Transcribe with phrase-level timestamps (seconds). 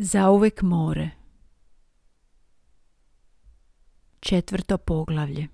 [0.00, 1.10] Zauvek more
[4.20, 5.48] Četvrto poglavlje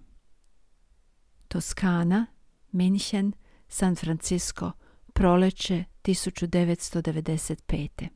[1.48, 2.26] Toskana,
[2.72, 3.32] Minhen,
[3.68, 4.72] San Francisco,
[5.12, 8.08] proleće 1995.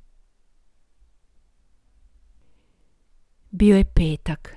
[3.51, 4.57] Bio je petak.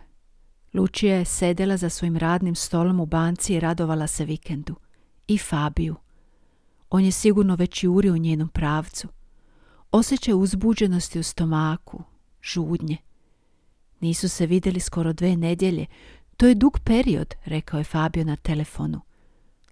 [0.74, 4.76] Lučija je sedela za svojim radnim stolom u banci i radovala se vikendu.
[5.28, 5.96] I Fabiju.
[6.90, 9.21] On je sigurno već jurio u njenom pravcu.
[9.92, 12.04] Osjećaj uzbuđenosti u stomaku,
[12.42, 12.98] žudnje.
[14.00, 15.86] Nisu se vidjeli skoro dve nedjelje.
[16.38, 19.02] To je dug period, rekao je Fabio na telefonu.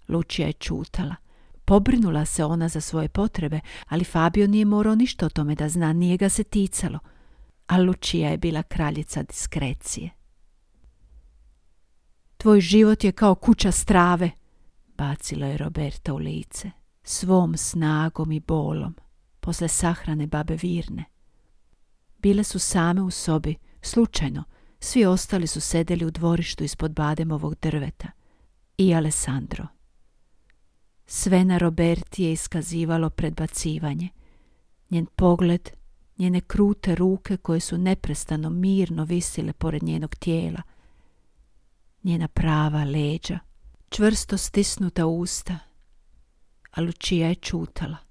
[0.07, 1.15] Lučija je čutala.
[1.65, 5.93] Pobrinula se ona za svoje potrebe, ali Fabio nije morao ništa o tome da zna,
[5.93, 6.99] nije ga se ticalo.
[7.67, 10.09] A Lučija je bila kraljica diskrecije.
[12.37, 14.31] Tvoj život je kao kuća strave,
[14.97, 16.71] bacila je Roberta u lice,
[17.03, 18.95] svom snagom i bolom,
[19.49, 21.05] posle sahrane babe Virne.
[22.17, 24.43] Bile su same u sobi, slučajno,
[24.79, 28.07] svi ostali su sedeli u dvorištu ispod bademovog drveta.
[28.77, 29.67] I Alessandro.
[31.05, 34.09] Sve na Roberti je iskazivalo predbacivanje.
[34.89, 35.69] Njen pogled,
[36.17, 40.61] njene krute ruke koje su neprestano mirno visile pored njenog tijela,
[42.03, 43.39] njena prava leđa,
[43.89, 45.59] čvrsto stisnuta usta,
[46.71, 48.08] a Lučija je čutala.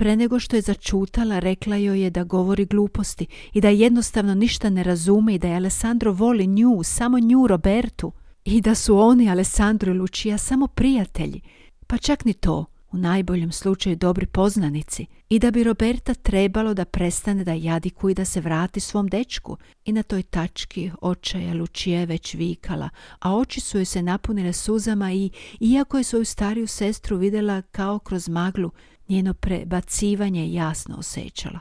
[0.00, 4.70] Pre nego što je začutala, rekla joj je da govori gluposti i da jednostavno ništa
[4.70, 8.12] ne razume i da je Alessandro voli nju, samo nju Robertu.
[8.44, 11.40] I da su oni, Alessandro i Lučija, samo prijatelji,
[11.86, 15.06] pa čak ni to, u najboljem slučaju dobri poznanici.
[15.28, 19.56] I da bi Roberta trebalo da prestane da jadiku i da se vrati svom dečku.
[19.84, 22.88] I na toj tački očaja Lučije već vikala,
[23.18, 25.30] a oči su joj se napunile suzama i,
[25.60, 28.70] iako je svoju stariju sestru vidjela kao kroz maglu,
[29.10, 31.58] njeno prebacivanje jasno osjećala.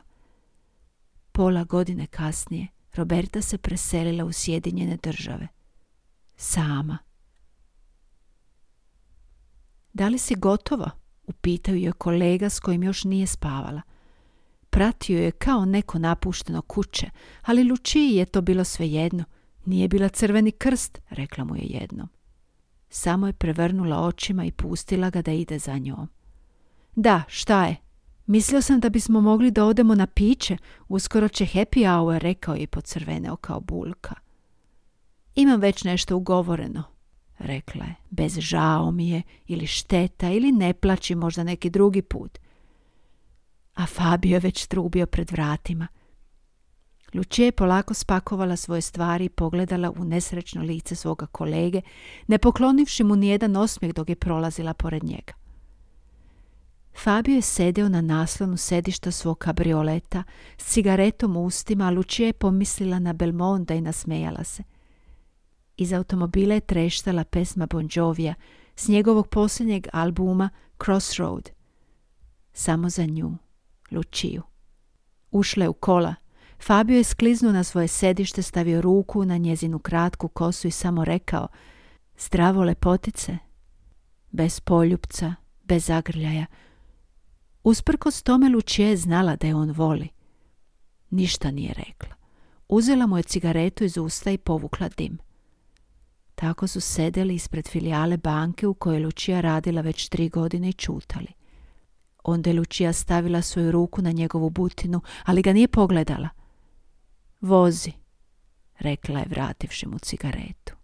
[1.32, 5.48] Pola godine kasnije Roberta se preselila u Sjedinjene države.
[6.36, 6.98] Sama.
[9.94, 10.90] Da li si gotova?
[11.28, 13.82] upitao je kolega s kojim još nije spavala.
[14.70, 17.10] Pratio je kao neko napušteno kuće,
[17.42, 19.24] ali Lučiji je to bilo svejedno.
[19.66, 22.10] Nije bila crveni krst, rekla mu je jednom.
[22.90, 26.10] Samo je prevrnula očima i pustila ga da ide za njom.
[26.96, 27.76] Da, šta je?
[28.26, 30.58] Mislio sam da bismo mogli da odemo na piće,
[30.88, 34.16] uskoro će happy hour, rekao je pocrveneo kao bulka.
[35.36, 36.84] Imam već nešto ugovoreno,
[37.40, 37.96] rekla je.
[38.10, 42.40] Bez žao mi je, ili šteta, ili ne plaći možda neki drugi put.
[43.74, 45.88] A Fabio je već trubio pred vratima.
[47.14, 51.82] Lučije je polako spakovala svoje stvari i pogledala u nesrećno lice svoga kolege,
[52.28, 55.34] ne poklonivši mu nijedan osmijeh dok je prolazila pored njega.
[57.04, 60.24] Fabio je sedeo na naslonu sedišta svog kabrioleta
[60.58, 64.64] s cigaretom u ustima, a Lučija je pomislila na Belmonda i nasmejala se.
[65.78, 68.34] Iz automobila je treštala pesma Bon Jovija
[68.76, 70.50] s njegovog posljednjeg albuma
[70.86, 71.50] Crossroad.
[72.54, 73.32] Samo za nju,
[73.92, 74.42] Lučiju.
[75.32, 76.16] Ušla je u kola.
[76.66, 81.48] Fabio je skliznuo na svoje sedište, stavio ruku na njezinu kratku kosu i samo rekao
[82.18, 83.38] Zdravo lepotice.
[84.32, 86.46] Bez poljupca, bez zagrljaja.
[87.64, 90.10] Usprkos tome Lučije je znala da je on voli.
[91.10, 92.16] Ništa nije rekla.
[92.68, 95.18] Uzela mu je cigaretu iz usta i povukla dim.
[96.36, 101.28] Tako su sedeli ispred filijale banke u kojoj Lučija radila već tri godine i čutali.
[102.24, 106.30] Onda je Lučija stavila svoju ruku na njegovu butinu, ali ga nije pogledala.
[107.42, 107.92] Vozi,
[108.80, 110.76] rekla je vrativši mu cigaretu.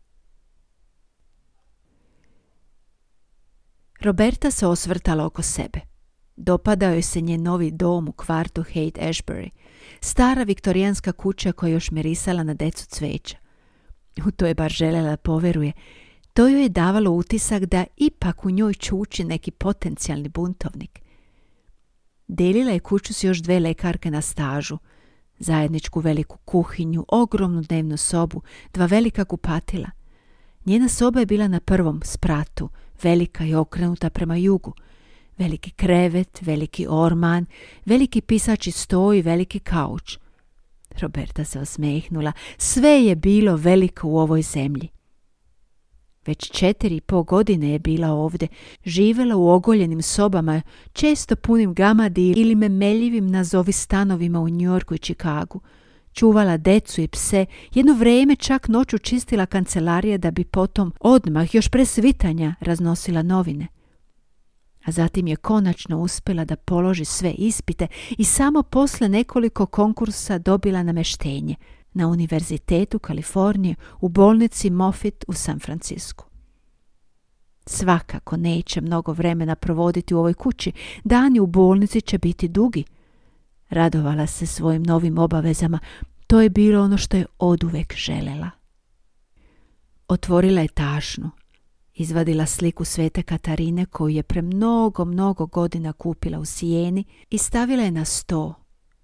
[4.01, 5.94] Roberta se osvrtala oko sebe.
[6.35, 9.49] Dopadao joj se njen novi dom u kvartu Haight Ashbury,
[10.01, 13.37] stara viktorijanska kuća koja još mirisala na decu cveća.
[14.27, 15.71] U to je bar željela poveruje.
[16.33, 21.01] To joj je davalo utisak da ipak u njoj čuči neki potencijalni buntovnik.
[22.27, 24.77] Delila je kuću s još dve lekarke na stažu,
[25.39, 28.41] zajedničku veliku kuhinju, ogromnu dnevnu sobu,
[28.73, 29.89] dva velika kupatila.
[30.65, 32.69] Njena soba je bila na prvom spratu,
[33.03, 34.73] velika i okrenuta prema jugu.
[35.37, 37.45] Veliki krevet, veliki orman,
[37.85, 40.17] veliki pisači stoj veliki kauč.
[41.01, 42.31] Roberta se osmehnula.
[42.57, 44.89] Sve je bilo veliko u ovoj zemlji.
[46.25, 48.47] Već četiri i po godine je bila ovdje,
[48.85, 50.61] živjela u ogoljenim sobama,
[50.93, 55.61] često punim gamadi ili memeljivim nazovi stanovima u Njorku i Čikagu.
[56.13, 61.69] Čuvala decu i pse, jedno vrijeme čak noću čistila kancelarije da bi potom odmah, još
[61.69, 63.67] pre svitanja, raznosila novine.
[64.85, 67.87] A zatim je konačno uspjela da položi sve ispite
[68.17, 71.55] i samo posle nekoliko konkursa dobila nameštenje
[71.93, 76.25] na Univerzitetu Kalifornije u bolnici Moffitt u San Francisku.
[77.65, 80.71] Svakako neće mnogo vremena provoditi u ovoj kući,
[81.03, 82.83] dani u bolnici će biti dugi.
[83.69, 85.79] Radovala se svojim novim obavezama,
[86.27, 88.49] to je bilo ono što je oduvek želela.
[90.07, 91.31] Otvorila je tašnu,
[91.95, 97.83] izvadila sliku svete Katarine koju je pre mnogo, mnogo godina kupila u Sijeni i stavila
[97.83, 98.53] je na sto.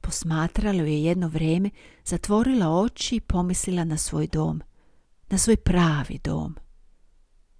[0.01, 1.69] Posmatrala je jedno vrijeme,
[2.05, 4.61] zatvorila oči i pomislila na svoj dom,
[5.29, 6.55] na svoj pravi dom.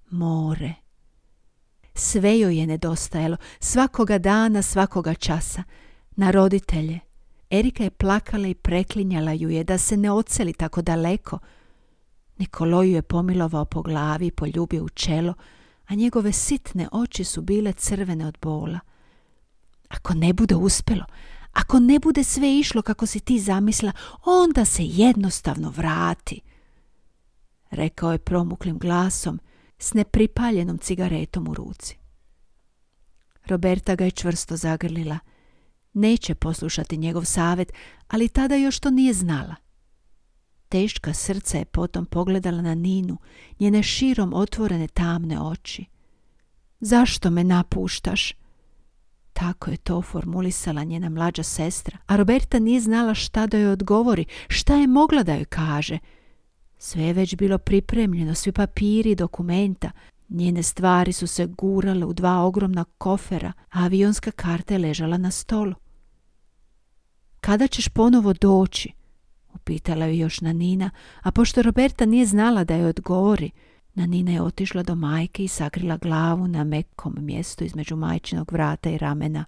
[0.09, 0.73] More.
[1.93, 5.63] Sve joj je nedostajalo, svakoga dana, svakoga časa.
[6.15, 6.99] Na roditelje.
[7.49, 11.39] Erika je plakala i preklinjala ju je da se ne oceli tako daleko,
[12.41, 15.33] Nikoloju je pomilovao po glavi i poljubio u čelo,
[15.87, 18.79] a njegove sitne oči su bile crvene od bola.
[19.89, 21.05] Ako ne bude uspjelo,
[21.51, 23.91] ako ne bude sve išlo kako si ti zamisla,
[24.25, 26.41] onda se jednostavno vrati.
[27.69, 29.39] Rekao je promuklim glasom
[29.79, 31.97] s nepripaljenom cigaretom u ruci.
[33.45, 35.19] Roberta ga je čvrsto zagrlila.
[35.93, 37.73] Neće poslušati njegov savjet,
[38.07, 39.55] ali tada još to nije znala.
[40.71, 43.17] Teška srca je potom pogledala na Ninu,
[43.59, 45.85] njene širom otvorene tamne oči.
[46.79, 48.33] Zašto me napuštaš?
[49.33, 54.25] Tako je to formulisala njena mlađa sestra, a Roberta nije znala šta da joj odgovori,
[54.47, 55.97] šta je mogla da joj kaže.
[56.77, 59.91] Sve je već bilo pripremljeno, svi papiri i dokumenta.
[60.29, 65.31] Njene stvari su se gurale u dva ogromna kofera, a avionska karta je ležala na
[65.31, 65.73] stolu.
[67.41, 69.00] Kada ćeš ponovo doći?
[69.53, 70.89] Upitala ju još Nanina,
[71.21, 73.51] a pošto Roberta nije znala da je odgovori,
[73.93, 78.97] Nanina je otišla do majke i sakrila glavu na mekom mjestu između majčinog vrata i
[78.97, 79.45] ramena.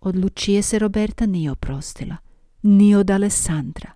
[0.00, 2.16] Od Lučije se Roberta nije oprostila,
[2.62, 3.90] ni od Alessandra.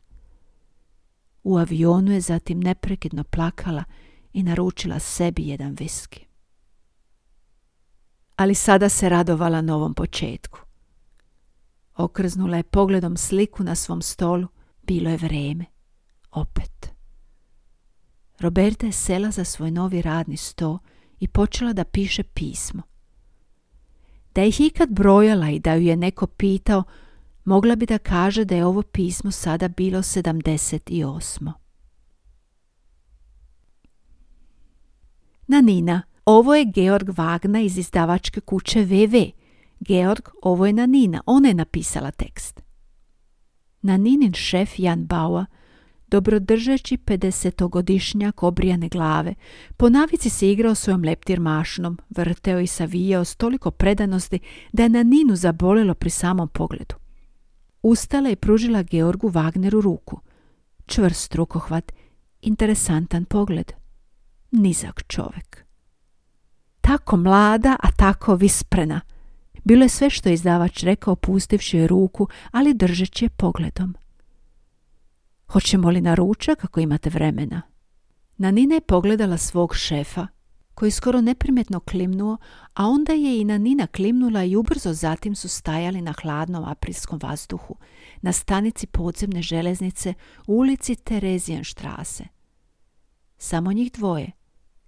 [1.44, 3.84] U avionu je zatim neprekidno plakala
[4.32, 6.26] i naručila sebi jedan viski.
[8.36, 10.61] Ali sada se radovala novom početku.
[11.96, 14.48] Okrznula je pogledom sliku na svom stolu.
[14.82, 15.64] Bilo je vreme.
[16.30, 16.92] Opet.
[18.40, 20.78] Roberta je sela za svoj novi radni sto
[21.20, 22.82] i počela da piše pismo.
[24.34, 26.82] Da ih ikad brojala i da ju je neko pitao,
[27.44, 31.52] mogla bi da kaže da je ovo pismo sada bilo 78.
[35.46, 39.41] Nanina, ovo je Georg Wagner iz izdavačke kuće VV.
[39.86, 42.62] Georg, ovo je Nanina, ona je napisala tekst.
[43.82, 45.46] Naninin šef Jan Baua,
[46.06, 49.34] dobrodržeći 50-godišnjak obrijane glave,
[49.76, 54.38] po navici se igrao svojom leptir mašnom, vrteo i savijao s toliko predanosti
[54.72, 56.94] da je Naninu zabolelo pri samom pogledu.
[57.82, 60.20] Ustala i pružila Georgu Wagneru ruku.
[60.86, 61.92] Čvrst rukohvat,
[62.40, 63.72] interesantan pogled.
[64.50, 65.64] Nizak čovek.
[66.80, 69.00] Tako mlada, a tako visprena–
[69.64, 73.94] bilo je sve što je izdavač rekao pustivši joj ruku, ali držeći je pogledom.
[75.46, 77.62] Hoćemo li na ručak ako imate vremena?
[78.36, 80.26] Nanina je pogledala svog šefa,
[80.74, 82.36] koji skoro neprimjetno klimnuo,
[82.74, 87.76] a onda je i Nanina klimnula i ubrzo zatim su stajali na hladnom aprilskom vazduhu,
[88.22, 90.14] na stanici podzemne železnice
[90.46, 92.24] u ulici Terezijanštrase.
[93.38, 94.30] Samo njih dvoje,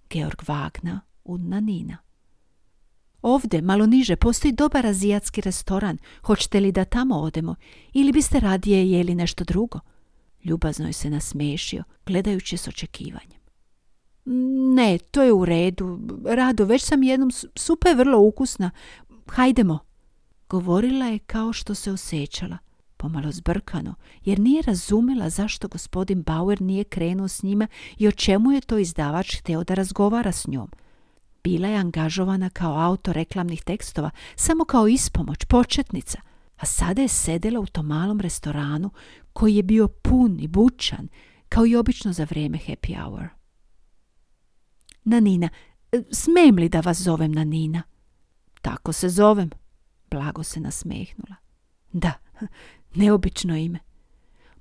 [0.09, 2.04] Georg Wagner u Nanina.
[3.25, 5.97] Ovdje, malo niže, postoji dobar azijatski restoran.
[6.23, 7.55] Hoćete li da tamo odemo?
[7.93, 9.79] Ili biste radije jeli nešto drugo?
[10.43, 13.41] Ljubazno je se nasmešio, gledajući s očekivanjem.
[14.75, 15.99] Ne, to je u redu.
[16.25, 18.71] Rado, već sam jednom, supa je vrlo ukusna.
[19.27, 19.79] Hajdemo.
[20.49, 22.57] Govorila je kao što se osjećala,
[22.97, 27.67] pomalo zbrkano, jer nije razumela zašto gospodin Bauer nije krenuo s njima
[27.97, 30.69] i o čemu je to izdavač hteo da razgovara s njom–
[31.45, 36.21] bila je angažovana kao autor reklamnih tekstova, samo kao ispomoć, početnica,
[36.57, 38.91] a sada je sedela u tom malom restoranu
[39.33, 41.07] koji je bio pun i bučan,
[41.49, 43.27] kao i obično za vrijeme happy hour.
[45.03, 45.49] Nanina,
[46.11, 47.83] smijem li da vas zovem Nanina?
[48.61, 49.49] Tako se zovem,
[50.11, 51.35] blago se nasmehnula.
[51.91, 52.13] Da,
[52.95, 53.79] neobično ime.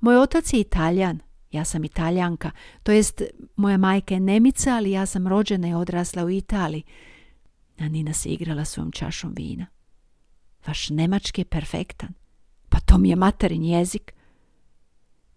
[0.00, 1.20] Moj otac je Italijan,
[1.54, 2.50] ja sam Italijanka,
[2.82, 3.22] to jest
[3.56, 6.82] moja majka je Nemica, ali ja sam rođena i odrasla u Italiji.
[7.78, 9.66] A Nina se igrala svojom čašom vina.
[10.66, 12.08] Vaš nemački je perfektan.
[12.68, 14.14] Pa to mi je materin jezik.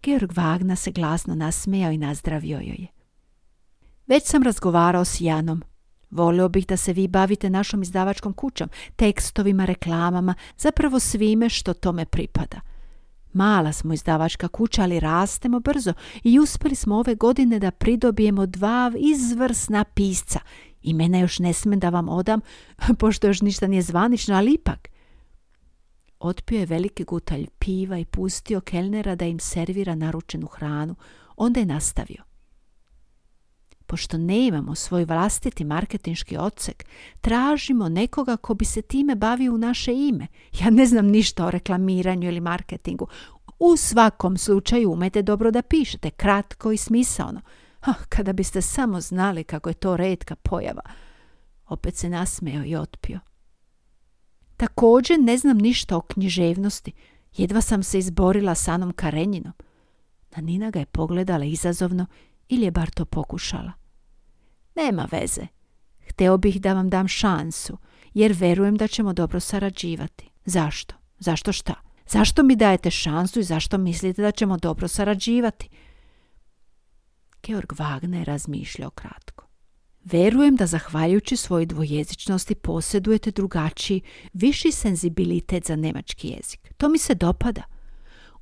[0.02, 2.86] Georg Wagner se glasno nasmejao i nazdravio joj je.
[4.06, 5.62] Već sam razgovarao s Janom.
[6.10, 12.04] Volio bih da se vi bavite našom izdavačkom kućom, tekstovima, reklamama, zapravo svime što tome
[12.04, 12.60] pripada.
[13.32, 15.92] Mala smo izdavačka kuća, ali rastemo brzo
[16.24, 20.40] i uspjeli smo ove godine da pridobijemo dva izvrsna pisca.
[20.82, 22.40] I mene još ne smem da vam odam,
[23.00, 24.88] pošto još ništa nije zvanično, ali ipak.
[26.20, 30.94] Otpio je veliki gutalj piva i pustio kelnera da im servira naručenu hranu.
[31.36, 32.27] Onda je nastavio.
[33.88, 36.84] Pošto ne imamo svoj vlastiti marketinški odsek,
[37.20, 40.26] tražimo nekoga ko bi se time bavio u naše ime.
[40.60, 43.06] Ja ne znam ništa o reklamiranju ili marketingu.
[43.58, 47.40] U svakom slučaju umete dobro da pišete, kratko i smisaono.
[47.80, 50.82] Ah, kada biste samo znali kako je to redka pojava.
[51.66, 53.20] Opet se nasmeo i otpio.
[54.56, 56.92] Također ne znam ništa o književnosti.
[57.36, 59.52] Jedva sam se izborila s Anom Karenjinom.
[60.36, 62.06] Nina ga je pogledala izazovno
[62.48, 63.72] ili je bar to pokušala.
[64.76, 65.46] Nema veze.
[66.08, 67.78] Hteo bih da vam dam šansu,
[68.14, 70.30] jer verujem da ćemo dobro sarađivati.
[70.44, 70.94] Zašto?
[71.18, 71.74] Zašto šta?
[72.08, 75.68] Zašto mi dajete šansu i zašto mislite da ćemo dobro sarađivati?
[77.42, 79.44] Georg Wagner razmišljao kratko.
[80.04, 84.00] Verujem da zahvaljujući svojoj dvojezičnosti posjedujete drugačiji,
[84.32, 86.74] viši senzibilitet za nemački jezik.
[86.76, 87.62] To mi se dopada.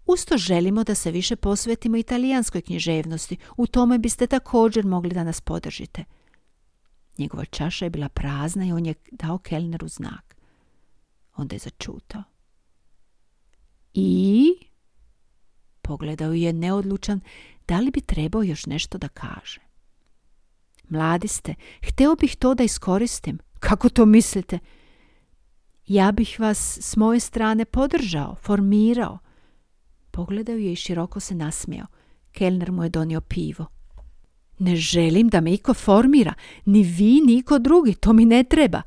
[0.06, 3.36] Usto želimo da se više posvetimo italijanskoj književnosti.
[3.56, 6.04] U tome biste također mogli da nas podržite.
[7.18, 10.36] Njegova čaša je bila prazna i on je dao kelneru znak.
[11.36, 12.22] Onda je začutao.
[13.94, 14.52] I
[15.82, 17.20] pogledao je neodlučan
[17.68, 19.60] da li bi trebao još nešto da kaže.
[20.88, 23.38] Mladi ste, hteo bih to da iskoristim.
[23.60, 24.58] Kako to mislite?
[25.86, 29.18] Ja bih vas s moje strane podržao, formirao.
[30.16, 31.86] Pogledao je i široko se nasmijao.
[32.32, 33.66] Kelner mu je donio pivo.
[34.58, 38.82] Ne želim da me iko formira, ni vi, ni iko drugi, to mi ne treba.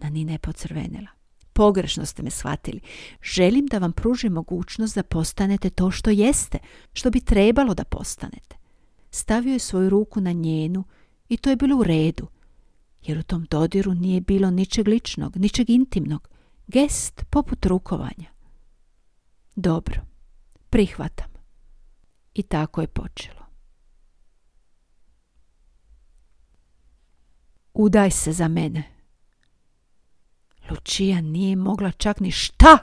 [0.00, 1.08] Na ni ne pocrvenila.
[1.52, 2.80] Pogrešno ste me shvatili.
[3.22, 6.58] Želim da vam pružim mogućnost da postanete to što jeste,
[6.92, 8.56] što bi trebalo da postanete.
[9.10, 10.84] Stavio je svoju ruku na njenu
[11.28, 12.26] i to je bilo u redu,
[13.02, 16.28] jer u tom dodiru nije bilo ničeg ličnog, ničeg intimnog,
[16.66, 18.30] gest poput rukovanja.
[19.56, 20.08] Dobro,
[20.70, 21.28] prihvatam.
[22.34, 23.46] I tako je počelo.
[27.74, 28.82] Udaj se za mene.
[30.70, 32.78] Lučija nije mogla čak ni šta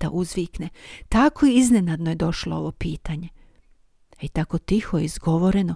[0.00, 0.68] da uzvikne.
[1.08, 3.28] Tako iznenadno je došlo ovo pitanje.
[4.20, 5.74] I tako tiho je izgovoreno,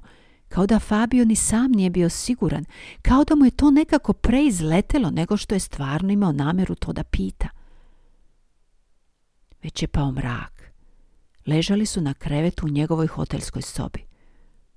[0.49, 2.65] kao da Fabio ni sam nije bio siguran,
[3.03, 7.05] kao da mu je to nekako preizletelo nego što je stvarno imao namjeru to da
[7.05, 7.49] pita.
[9.63, 10.60] Već je pao mrak.
[11.51, 14.01] Ležali su na krevetu u njegovoj hotelskoj sobi.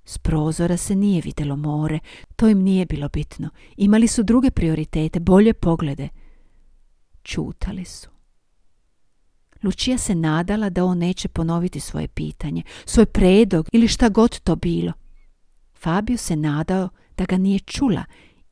[0.04, 1.98] S prozora se nije vidjelo more,
[2.36, 3.48] to im nije bilo bitno.
[3.76, 6.08] Imali su druge prioritete, bolje poglede.
[7.22, 8.08] Čutali su.
[9.62, 14.56] Lučija se nadala da on neće ponoviti svoje pitanje, svoj predog ili šta god to
[14.56, 14.92] bilo.
[15.74, 18.04] Fabio se nadao da ga nije čula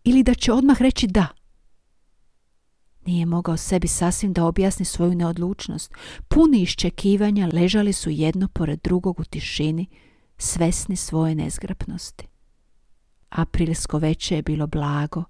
[0.04, 1.26] ili da će odmah reći da.
[3.06, 5.94] Nije mogao sebi sasvim da objasni svoju neodlučnost.
[6.28, 9.86] Puni iščekivanja ležali su jedno pored drugog u tišini,
[10.38, 12.26] svesni svoje nezgrapnosti.
[13.28, 15.24] Aprilsko veče je bilo blago.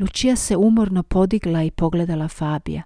[0.00, 2.82] Lučija se umorno podigla i pogledala Fabija.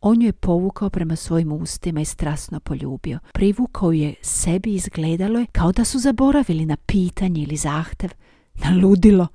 [0.00, 3.18] On ju je povukao prema svojim ustima i strasno poljubio.
[3.32, 8.10] Privukao je sebi izgledalo je kao da su zaboravili na pitanje ili zahtev,
[8.54, 9.26] na ludilo.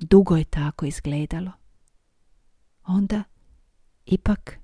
[0.00, 1.52] Dugo je tako izgledalo.
[2.84, 3.22] Onda,
[4.06, 4.58] ipak,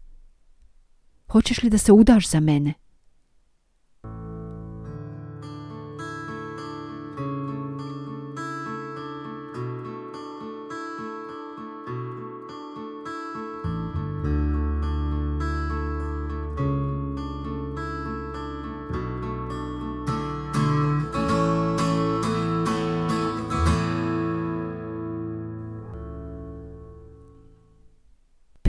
[1.29, 2.75] hoćeš li da se udaš za mene?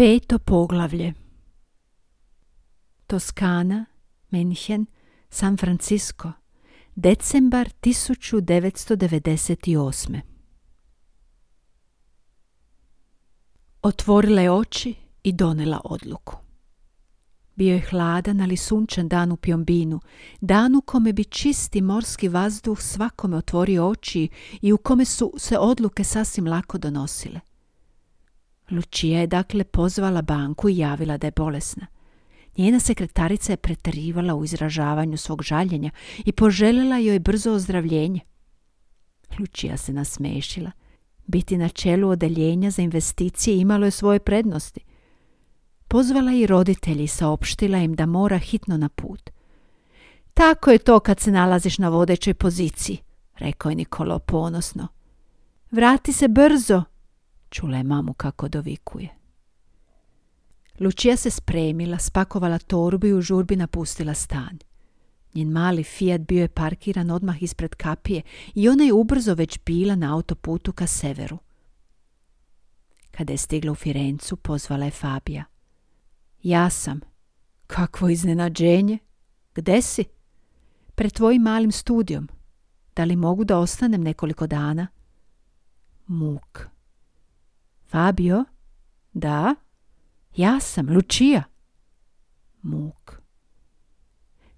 [0.01, 1.13] Peto poglavlje
[3.07, 3.85] Toskana,
[4.29, 4.85] Menchen,
[5.29, 6.31] San Francisco,
[6.95, 10.19] decembar 1998.
[13.81, 16.35] Otvorila je oči i donela odluku.
[17.55, 19.99] Bio je hladan, ali sunčan dan u Pjombinu,
[20.39, 24.29] dan u kome bi čisti morski vazduh svakome otvorio oči
[24.61, 27.50] i u kome su se odluke sasvim lako donosile.
[28.71, 31.87] Lučija je dakle pozvala banku i javila da je bolesna.
[32.57, 35.89] Njena sekretarica je pretarivala u izražavanju svog žaljenja
[36.25, 38.19] i poželjela joj brzo ozdravljenje.
[39.39, 40.71] Lučija se nasmešila.
[41.25, 44.81] Biti na čelu odeljenja za investicije imalo je svoje prednosti.
[45.87, 49.29] Pozvala i roditelji i saopštila im da mora hitno na put.
[50.33, 52.97] Tako je to kad se nalaziš na vodećoj poziciji,
[53.35, 54.87] rekao je Nikolo ponosno.
[55.71, 56.83] Vrati se brzo,
[57.51, 59.09] čula je mamu kako dovikuje.
[60.79, 64.57] Lučija se spremila, spakovala torbu i u žurbi napustila stan.
[65.33, 68.21] Njen mali Fiat bio je parkiran odmah ispred kapije
[68.55, 71.37] i ona je ubrzo već bila na autoputu ka severu.
[73.11, 75.43] Kada je stigla u Firencu, pozvala je Fabija.
[76.43, 76.99] Ja sam.
[77.67, 78.97] Kakvo iznenađenje.
[79.55, 80.03] Gde si?
[80.95, 82.29] Pred tvojim malim studijom.
[82.95, 84.87] Da li mogu da ostanem nekoliko dana?
[86.07, 86.67] Muk.
[87.91, 88.45] Fabio?
[89.13, 89.55] Da?
[90.35, 91.43] Ja sam, Lučija.
[92.61, 93.21] Muk.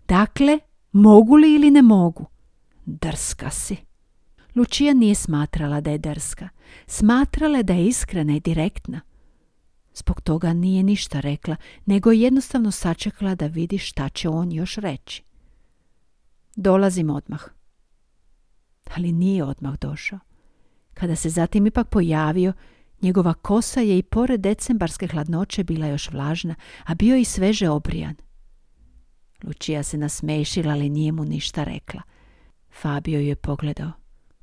[0.07, 0.59] Dakle,
[0.91, 2.25] mogu li ili ne mogu?
[2.85, 3.77] Drska si.
[4.55, 6.49] Lučija nije smatrala da je drska.
[6.87, 9.01] Smatrala je da je iskrena i direktna.
[9.95, 14.75] Zbog toga nije ništa rekla, nego je jednostavno sačekala da vidi šta će on još
[14.75, 15.23] reći.
[16.55, 17.43] Dolazim odmah.
[18.95, 20.19] Ali nije odmah došao.
[20.93, 22.53] Kada se zatim ipak pojavio,
[23.03, 26.55] njegova kosa je i pored decembarske hladnoće bila još vlažna,
[26.85, 28.15] a bio i sveže obrijan.
[29.43, 32.01] Lučija se nasmešila, ali nije mu ništa rekla.
[32.81, 33.91] Fabio ju je pogledao.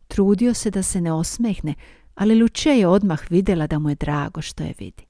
[0.09, 1.75] Trudio se da se ne osmehne,
[2.15, 5.07] ali Lučija je odmah vidjela da mu je drago što je vidi.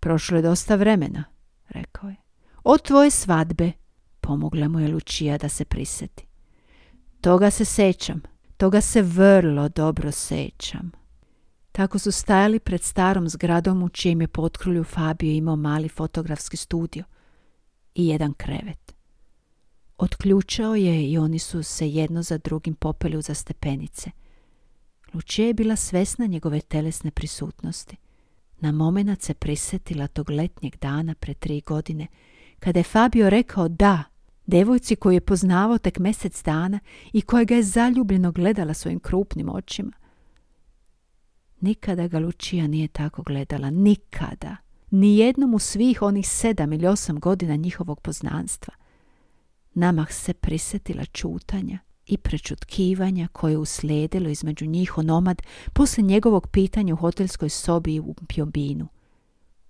[0.00, 1.24] Prošlo je dosta vremena,
[1.68, 2.16] rekao je.
[2.64, 3.72] Od tvoje svadbe,
[4.20, 6.26] pomogla mu je Lučija da se priseti.
[7.20, 8.22] Toga se sećam,
[8.56, 11.01] toga se vrlo dobro sećam.
[11.72, 17.04] Tako su stajali pred starom zgradom u čijem je potkrulju Fabio imao mali fotografski studio
[17.94, 18.94] i jedan krevet.
[19.98, 24.10] Otključao je i oni su se jedno za drugim popeli za stepenice.
[25.14, 27.96] Lučija je bila svesna njegove telesne prisutnosti.
[28.60, 32.06] Na momenat se prisjetila tog letnjeg dana pre tri godine,
[32.58, 34.02] kada je Fabio rekao da,
[34.46, 36.78] devojci koju je poznavao tek mjesec dana
[37.12, 40.01] i koja ga je zaljubljeno gledala svojim krupnim očima.
[41.62, 44.56] Nikada ga Lučija nije tako gledala, nikada.
[44.90, 48.74] Nijednom u svih onih sedam ili osam godina njihovog poznanstva.
[49.74, 56.96] Namah se prisjetila čutanja i prečutkivanja koje uslijedilo između njih onomad poslije njegovog pitanja u
[56.96, 58.88] hotelskoj sobi u Pjobinu.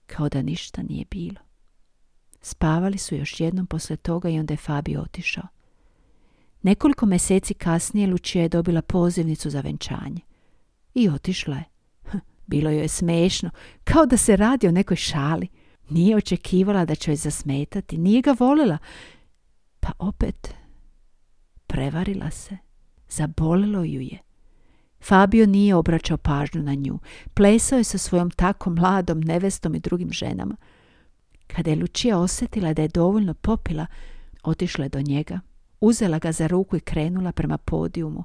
[0.07, 1.41] Kao da ništa nije bilo.
[2.41, 5.47] Spavali su još jednom poslije toga i onda je Fabi otišao.
[6.63, 10.21] Nekoliko mjeseci kasnije Lučija je dobila pozivnicu za venčanje.
[10.95, 11.72] I otišla je.
[12.47, 13.51] Bilo joj je smešno,
[13.85, 15.49] kao da se radi o nekoj šali.
[15.91, 18.79] Nije očekivala da će joj zasmetati, nije ga volila.
[19.81, 20.55] Pa opet
[21.67, 22.57] prevarila se.
[23.09, 24.19] Zabolilo ju je.
[25.01, 26.99] Fabio nije obraćao pažnju na nju.
[27.35, 30.57] Plesao je sa svojom tako mladom nevestom i drugim ženama.
[31.47, 33.87] Kada je Lučija osjetila da je dovoljno popila,
[34.43, 35.41] otišla je do njega.
[35.81, 38.25] Uzela ga za ruku i krenula prema podijumu.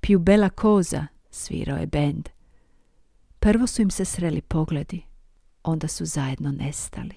[0.00, 2.28] Piu bela koza, svirao je bend.
[3.40, 5.02] Prvo su im se sreli pogledi,
[5.62, 7.14] onda su zajedno nestali.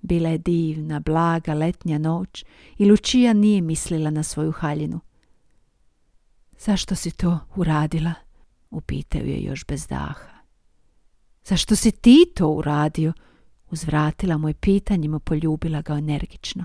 [0.00, 2.44] Bila je divna, blaga letnja noć
[2.78, 5.00] i Lučija nije mislila na svoju haljinu.
[6.58, 8.14] Zašto si to uradila?
[8.70, 10.42] Upitao je još bez daha.
[11.44, 13.12] Zašto si ti to uradio?
[13.70, 16.64] Uzvratila mu je pitanjima, poljubila ga energično.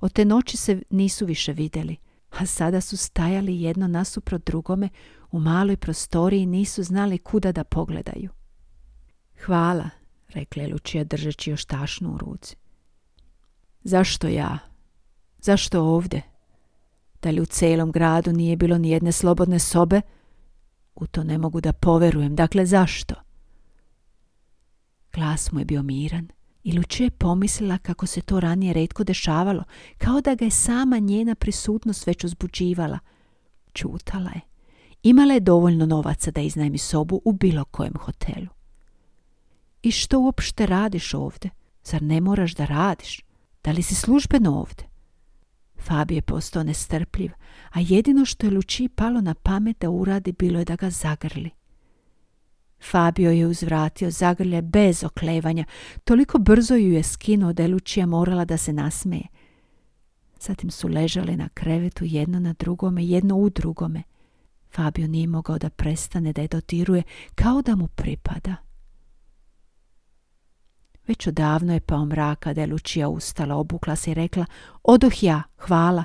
[0.00, 1.96] Od te noći se nisu više vidjeli,
[2.30, 4.88] a sada su stajali jedno nasuprot drugome
[5.30, 8.30] u maloj prostoriji i nisu znali kuda da pogledaju.
[9.44, 9.90] Hvala,
[10.28, 12.56] rekla je Lučija držeći još tašnu u ruci.
[13.84, 14.58] Zašto ja?
[15.38, 16.22] Zašto ovdje?
[17.22, 20.00] Da li u celom gradu nije bilo ni jedne slobodne sobe?
[20.94, 22.36] U to ne mogu da poverujem.
[22.36, 23.14] Dakle, zašto?
[25.12, 26.28] Glas mu je bio miran
[26.64, 29.64] i Lučija je pomislila kako se to ranije redko dešavalo,
[29.98, 32.98] kao da ga je sama njena prisutnost već uzbuđivala.
[33.72, 34.40] Čutala je.
[35.02, 38.48] Imala je dovoljno novaca da iznajmi sobu u bilo kojem hotelu.
[39.82, 41.50] I što uopšte radiš ovdje?
[41.84, 43.20] Zar ne moraš da radiš?
[43.64, 44.88] Da li si službeno ovdje?
[45.78, 47.30] Fabi je postao nestrpljiv,
[47.70, 51.50] a jedino što je Luči palo na pamet da uradi bilo je da ga zagrli.
[52.80, 55.64] Fabio je uzvratio zagrlje bez oklevanja,
[56.04, 59.26] toliko brzo ju je skinuo da je Lučija morala da se nasmeje.
[60.40, 64.02] Zatim su ležali na krevetu jedno na drugome, jedno u drugome.
[64.74, 67.02] Fabio nije mogao da prestane da je dotiruje
[67.34, 68.56] kao da mu pripada.
[71.06, 74.46] Već odavno je pao mraka da je Lučija ustala, obukla se i rekla
[74.82, 76.04] Odoh ja, hvala.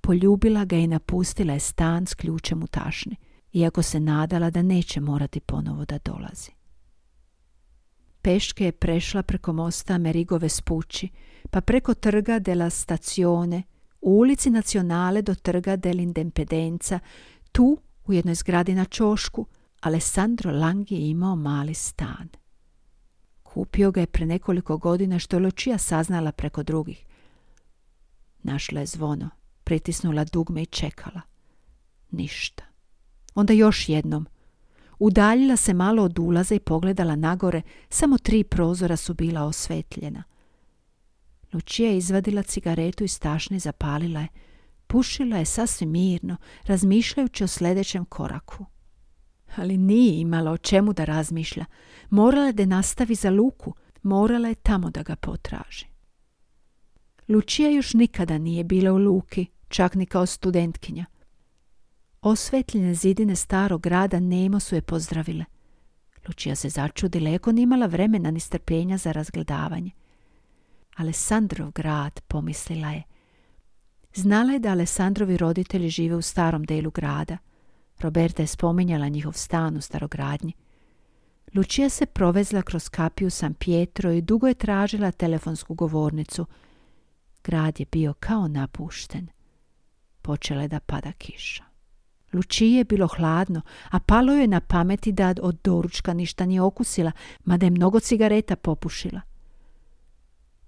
[0.00, 3.16] Poljubila ga i napustila je stan s ključem u tašni.
[3.54, 6.50] Iako se nadala da neće morati ponovo da dolazi.
[8.22, 11.08] Peške je prešla preko mosta Amerigove spući,
[11.50, 13.62] pa preko trga della Stazione,
[14.00, 16.98] u ulici Nacionale do trga dell'Independenza,
[17.52, 19.46] tu, u jednoj zgradi na čošku,
[19.80, 22.28] Alessandro Lang je imao mali stan.
[23.42, 27.04] Kupio ga je pre nekoliko godina što je Lučija saznala preko drugih.
[28.42, 29.30] Našla je zvono,
[29.64, 31.20] pritisnula dugme i čekala.
[32.10, 32.73] Ništa.
[33.34, 34.26] Onda još jednom.
[34.98, 40.22] Udaljila se malo od ulaza i pogledala nagore, samo tri prozora su bila osvetljena.
[41.52, 44.28] Lučija je izvadila cigaretu iz tašne zapalila je.
[44.86, 48.66] Pušila je sasvim mirno, razmišljajući o sljedećem koraku.
[49.56, 51.64] Ali nije imala o čemu da razmišlja.
[52.10, 55.86] Morala je da nastavi za Luku, morala je tamo da ga potraži.
[57.28, 61.06] Lučija još nikada nije bila u Luki, čak ni kao studentkinja.
[62.24, 65.44] Osvetljene zidine starog grada nemo su je pozdravile.
[66.28, 69.90] Lučija se začudila, iako nije imala vremena ni strpljenja za razgledavanje.
[70.96, 73.02] Alessandrov grad, pomislila je.
[74.14, 77.38] Znala je da Alessandrovi roditelji žive u starom delu grada.
[78.00, 80.52] Roberta je spominjala njihov stan u starogradnji.
[81.54, 86.46] Lučija se provezla kroz kapiju San Pietro i dugo je tražila telefonsku govornicu.
[87.44, 89.28] Grad je bio kao napušten.
[90.22, 91.73] Počela je da pada kiša.
[92.34, 97.12] Lučiji je bilo hladno, a palo je na pameti da od doručka ništa nije okusila,
[97.44, 99.20] mada je mnogo cigareta popušila.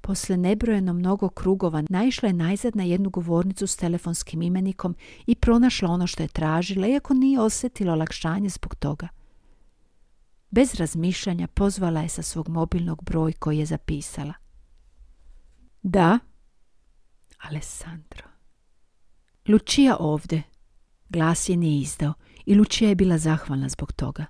[0.00, 4.94] Posle nebrojeno mnogo krugova naišla je najzad na jednu govornicu s telefonskim imenikom
[5.26, 9.08] i pronašla ono što je tražila, iako nije osjetila olakšanje zbog toga.
[10.50, 14.32] Bez razmišljanja pozvala je sa svog mobilnog broj koji je zapisala.
[15.82, 16.18] Da,
[17.38, 18.24] Alessandro.
[19.48, 20.42] Lučija ovdje,
[21.08, 22.12] Glas je nije izdao
[22.46, 24.26] i Lučija je bila zahvalna zbog toga.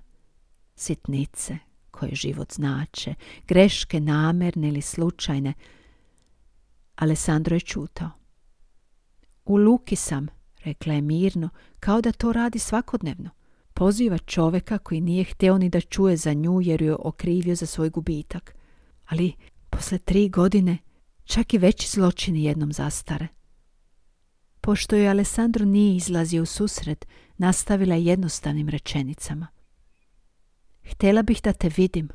[0.75, 1.57] Sitnice
[1.91, 3.13] koje život znače,
[3.47, 5.53] greške namerne ili slučajne.
[6.95, 8.09] Alessandro je čutao.
[9.45, 10.27] U Luki sam,
[10.63, 13.29] rekla je mirno, kao da to radi svakodnevno.
[13.73, 17.65] Poziva čoveka koji nije htio ni da čuje za nju jer ju je okrivio za
[17.65, 18.55] svoj gubitak.
[19.05, 19.33] Ali
[19.69, 20.77] posle tri godine
[21.25, 23.27] čak i veći zločini jednom zastare.
[24.67, 29.47] Pošto joj Alessandro nije izlazio u susret, nastavila je jednostavnim rečenicama.
[30.83, 32.09] Htjela bih da te vidim.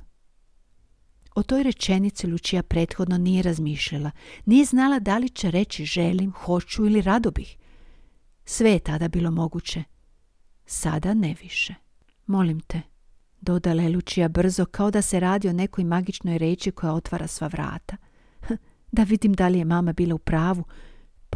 [1.34, 4.10] O toj rečenici Lučija prethodno nije razmišljala,
[4.44, 7.56] nije znala da li će reći želim, hoću ili rado bih.
[8.44, 9.84] Sve je tada bilo moguće.
[10.66, 11.74] Sada ne više.
[12.26, 12.80] Molim te,
[13.40, 17.46] dodala je Lučija brzo, kao da se radi o nekoj magičnoj reči koja otvara sva
[17.46, 17.96] vrata.
[18.92, 20.64] Da vidim da li je mama bila u pravu,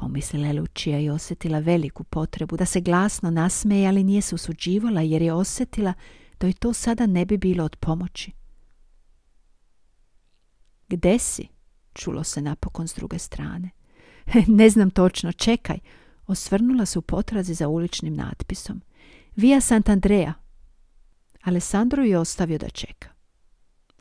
[0.01, 5.01] Pomislila je Lučija i osjetila veliku potrebu da se glasno nasmeje, ali nije se usuđivala
[5.01, 5.93] jer je osjetila
[6.41, 8.33] da joj to sada ne bi bilo od pomoći.
[10.89, 11.49] Gde si?
[11.95, 13.71] Čulo se napokon s druge strane.
[14.61, 15.79] ne znam točno, čekaj.
[16.27, 18.83] Osvrnula se u potrazi za uličnim natpisom.
[19.37, 20.33] Via Sant'Andrea.
[21.43, 23.09] Alessandro je ostavio da čeka.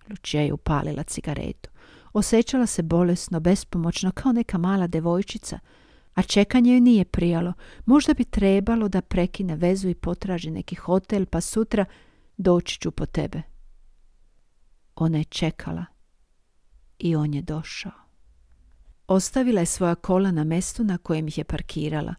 [0.09, 1.69] Lučija je upalila cigaretu.
[2.13, 5.59] Osjećala se bolesno, bespomoćno, kao neka mala devojčica–
[6.15, 7.53] a čekanje joj nije prijalo.
[7.85, 11.85] Možda bi trebalo da prekine vezu i potraži neki hotel, pa sutra
[12.37, 13.41] doći ću po tebe.
[14.95, 15.85] Ona je čekala
[16.99, 17.91] i on je došao.
[19.07, 22.15] Ostavila je svoja kola na mestu na kojem ih je parkirala.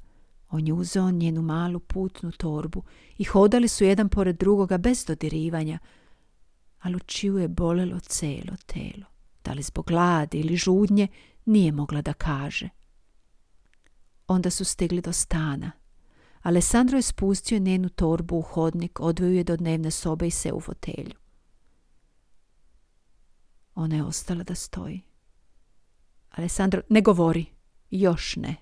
[0.50, 2.82] On je uzeo njenu malu putnu torbu
[3.18, 5.78] i hodali su jedan pored drugoga bez dodirivanja,
[6.80, 9.06] a Lučiju je bolelo celo telo.
[9.44, 11.08] Da li zbog gladi ili žudnje,
[11.44, 12.68] nije mogla da kaže.
[14.28, 15.72] Onda su stigli do stana.
[16.42, 20.60] Alessandro je spustio njenu torbu u hodnik, odveo je do dnevne sobe i se u
[20.60, 21.14] fotelju.
[23.74, 25.00] Ona je ostala da stoji.
[26.30, 27.46] Alessandro, ne govori.
[27.90, 28.56] Još ne.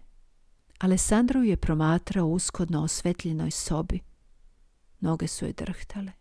[0.79, 4.00] Alessandro je promatrao uskodno osvetljenoj sobi.
[5.00, 6.12] Noge su je drhtale.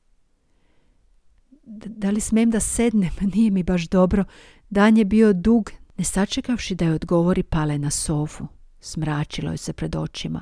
[1.65, 3.11] Da li smem da sednem?
[3.35, 4.23] Nije mi baš dobro.
[4.69, 5.71] Dan je bio dug.
[5.97, 8.47] Ne sačekavši da je odgovori, pale na sofu.
[8.85, 10.41] Smračilo je se pred očima.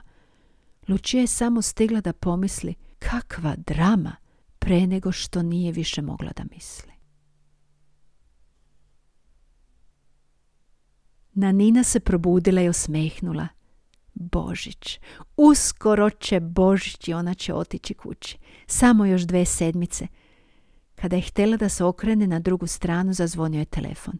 [0.87, 4.15] Lučija je samo stigla da pomisli kakva drama
[4.59, 6.91] pre nego što nije više mogla da misli.
[11.33, 13.47] Nanina se probudila i osmehnula.
[14.13, 14.99] Božić,
[15.37, 18.37] uskoro će Božić i ona će otići kući.
[18.67, 20.07] Samo još dve sedmice.
[20.95, 24.19] Kada je htjela da se okrene na drugu stranu, zazvonio je telefon.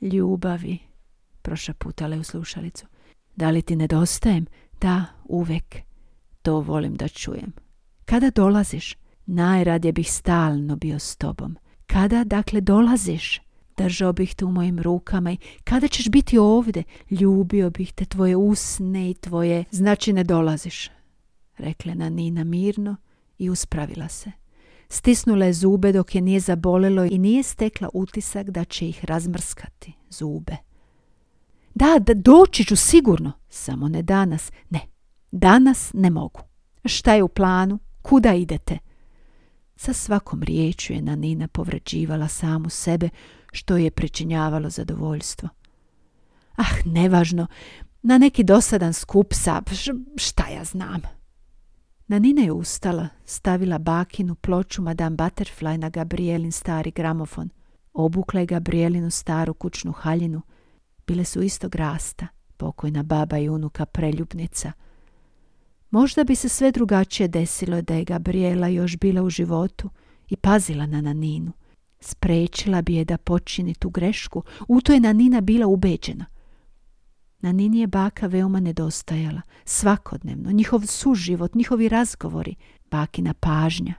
[0.00, 0.78] Ljubavi,
[1.46, 2.86] prošaputala je u slušalicu.
[3.36, 4.46] Da li ti nedostajem?
[4.80, 5.76] Da, uvek.
[6.42, 7.52] to volim da čujem.
[8.04, 8.96] Kada dolaziš?
[9.26, 11.56] Najradije bih stalno bio s tobom.
[11.86, 13.40] Kada, dakle, dolaziš?
[13.76, 16.82] Držao bih te u mojim rukama i kada ćeš biti ovdje?
[17.10, 19.64] Ljubio bih te tvoje usne i tvoje...
[19.70, 20.90] Znači ne dolaziš,
[21.58, 22.96] rekla Nina mirno
[23.38, 24.30] i uspravila se.
[24.88, 29.92] Stisnula je zube dok je nije zabolelo i nije stekla utisak da će ih razmrskati,
[30.10, 30.65] zube.
[31.78, 34.52] Da, da, doći ću sigurno, samo ne danas.
[34.70, 34.80] Ne,
[35.30, 36.40] danas ne mogu.
[36.84, 37.78] Šta je u planu?
[38.02, 38.78] Kuda idete?
[39.76, 43.08] Sa svakom riječju je Nanina povređivala samu sebe,
[43.52, 45.48] što je pričinjavalo zadovoljstvo.
[46.56, 47.46] Ah, nevažno,
[48.02, 49.62] na neki dosadan skup sa,
[50.16, 51.00] šta ja znam.
[52.06, 57.48] Nanina je ustala, stavila bakinu ploču Madame Butterfly na Gabrielin stari gramofon.
[57.92, 60.42] Obukla je Gabrielinu staru kućnu haljinu.
[61.06, 64.72] Bile su istog rasta, pokojna baba i unuka preljubnica.
[65.90, 69.90] Možda bi se sve drugačije desilo da je Gabriela još bila u životu
[70.28, 71.52] i pazila na Naninu.
[72.00, 76.24] Sprečila bi je da počini tu grešku, u to je Nanina bila ubeđena.
[77.40, 82.54] Na Nini je baka veoma nedostajala, svakodnevno, njihov suživot, njihovi razgovori,
[82.90, 83.94] bakina pažnja.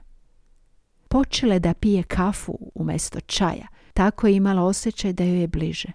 [1.08, 5.88] Počele da pije kafu umjesto čaja, tako je imala osjećaj da joj je bliže.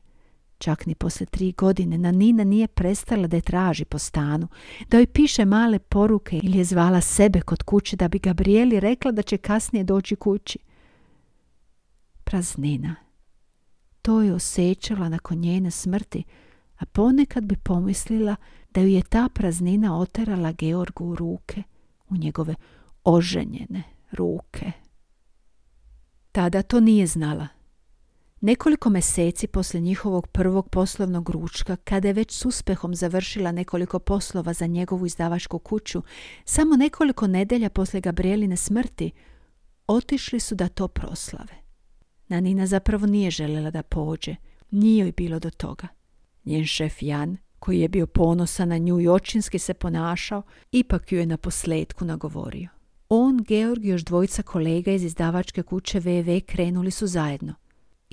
[0.63, 4.47] Čak ni poslije tri godine na Nina nije prestala da je traži po stanu,
[4.89, 9.12] da joj piše male poruke ili je zvala sebe kod kuće da bi Gabrieli rekla
[9.12, 10.60] da će kasnije doći kući.
[12.23, 12.95] Praznina.
[14.02, 16.23] To je osjećala nakon njene smrti,
[16.78, 18.36] a ponekad bi pomislila
[18.69, 21.63] da ju je ta praznina oterala Georgu u ruke,
[22.10, 22.56] u njegove
[23.04, 24.71] oženjene ruke.
[26.32, 27.62] Tada to nije znala.
[28.45, 34.53] Nekoliko mjeseci poslije njihovog prvog poslovnog ručka, kada je već s uspehom završila nekoliko poslova
[34.53, 36.03] za njegovu izdavačku kuću,
[36.45, 39.12] samo nekoliko nedelja poslije Gabrieline smrti,
[39.88, 41.53] otišli su da to proslave.
[42.27, 44.36] Nanina zapravo nije željela da pođe,
[44.71, 45.88] nije joj bilo do toga.
[46.45, 51.19] Njen šef Jan, koji je bio ponosan na nju i očinski se ponašao, ipak ju
[51.19, 52.69] je na posljedku nagovorio.
[53.10, 57.62] On, Georg i još dvojica kolega iz izdavačke kuće VV krenuli su zajedno.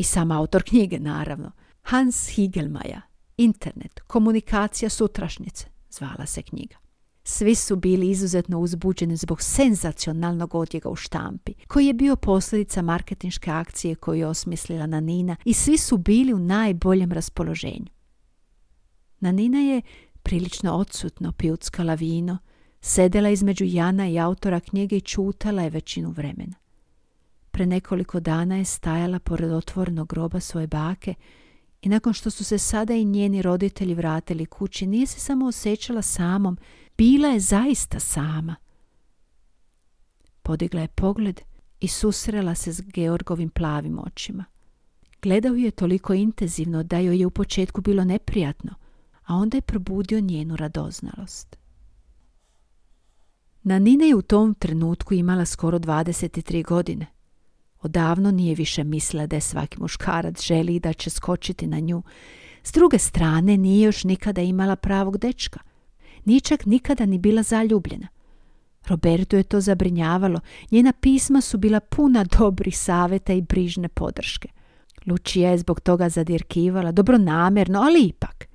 [0.01, 1.53] I sam autor knjige, naravno.
[1.83, 3.01] Hans Higelmaja.
[3.37, 6.77] Internet, komunikacija sutrašnjice, zvala se knjiga.
[7.25, 13.51] Svi su bili izuzetno uzbuđeni zbog senzacionalnog odjega u štampi, koji je bio posljedica marketinške
[13.51, 17.91] akcije koju je osmislila Nanina i svi su bili u najboljem raspoloženju.
[19.21, 19.83] Nanina je
[20.23, 22.39] prilično odsutno pijuckala vino,
[22.81, 26.60] sedela između Jana i autora knjige i čutala je većinu vremena.
[27.51, 31.15] Pre nekoliko dana je stajala pored otvornog groba svoje bake
[31.83, 36.03] i nakon što su se sada i njeni roditelji vratili kući, nije se samo osjećala
[36.03, 36.59] samom,
[36.99, 38.57] bila je zaista sama.
[40.43, 41.41] Podigla je pogled
[41.81, 44.45] i susrela se s Georgovim plavim očima.
[45.23, 48.75] Gledao je toliko intenzivno da joj je u početku bilo neprijatno,
[49.27, 51.57] a onda je probudio njenu radoznalost.
[53.63, 57.07] Nanina je u tom trenutku imala skoro 23 godine.
[57.83, 62.03] Odavno nije više mislila da je svaki muškarac želi da će skočiti na nju.
[62.63, 65.61] S druge strane nije još nikada imala pravog dečka.
[66.25, 68.09] Nije čak nikada ni bila zaljubljena.
[68.87, 70.41] Robertu je to zabrinjavalo.
[70.71, 74.49] Njena pisma su bila puna dobrih saveta i brižne podrške.
[75.07, 78.49] Lučija je zbog toga zadirkivala, dobronamjerno, ali ipak.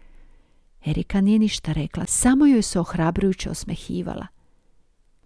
[0.85, 4.27] Erika nije ništa rekla, samo joj se ohrabrujuće osmehivala.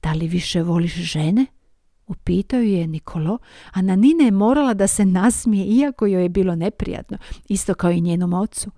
[0.03, 1.45] Da li više voliš žene?
[2.09, 3.37] Upitao je Nikolo,
[3.71, 7.17] a Nanina je morala da se nasmije, iako joj je bilo neprijatno,
[7.47, 8.71] isto kao i njenom ocu.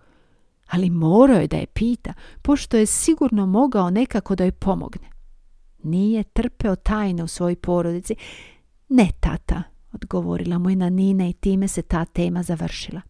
[0.68, 5.10] Ali morao je da je pita, pošto je sigurno mogao nekako da joj pomogne.
[5.84, 8.16] Nije trpeo tajne u svojoj porodici.
[8.90, 13.02] Ne, tata, odgovorila mu je Nanina i time se ta tema završila.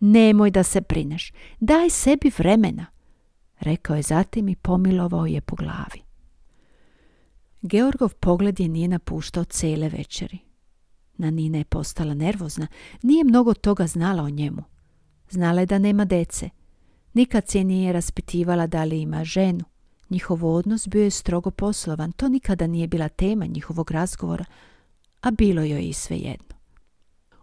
[0.00, 2.86] Nemoj da se brineš, daj sebi vremena,
[3.60, 6.11] rekao je zatim i pomilovao je po glavi.
[7.62, 10.38] Georgov pogled je nije napuštao cele večeri.
[11.16, 12.66] Na Nina je postala nervozna,
[13.02, 14.62] nije mnogo toga znala o njemu.
[15.30, 16.48] Znala je da nema dece.
[17.14, 19.64] Nikad se nije raspitivala da li ima ženu.
[20.10, 24.44] Njihov odnos bio je strogo poslovan, to nikada nije bila tema njihovog razgovora,
[25.20, 26.56] a bilo joj i svejedno.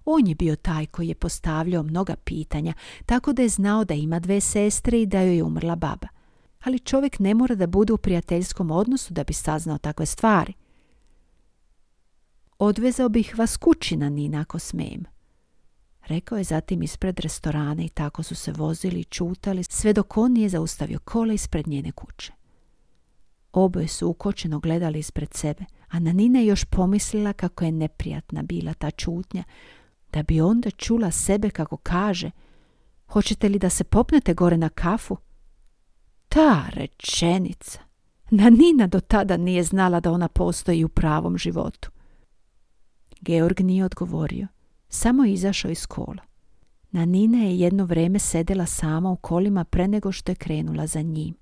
[0.05, 2.73] On je bio taj koji je postavljao mnoga pitanja,
[3.05, 6.07] tako da je znao da ima dve sestre i da joj je umrla baba.
[6.59, 10.53] Ali čovjek ne mora da bude u prijateljskom odnosu da bi saznao takve stvari.
[12.59, 15.03] Odvezao bih vas kući na Nina ako smijem.
[16.07, 20.31] Rekao je zatim ispred restorana i tako su se vozili i čutali sve dok on
[20.31, 22.33] nije zaustavio kola ispred njene kuće.
[23.51, 28.73] Oboje su ukočeno gledali ispred sebe, a Nanina je još pomislila kako je neprijatna bila
[28.73, 29.43] ta čutnja,
[30.13, 32.31] da bi onda čula sebe kako kaže
[33.07, 35.17] Hoćete li da se popnete gore na kafu?
[36.29, 37.79] Ta rečenica.
[38.31, 41.89] Nanina do tada nije znala da ona postoji u pravom životu.
[43.21, 44.47] Georg nije odgovorio,
[44.89, 46.23] samo izašao iz kola.
[46.91, 51.35] Nanina je jedno vrijeme sedela sama u kolima pre nego što je krenula za njim.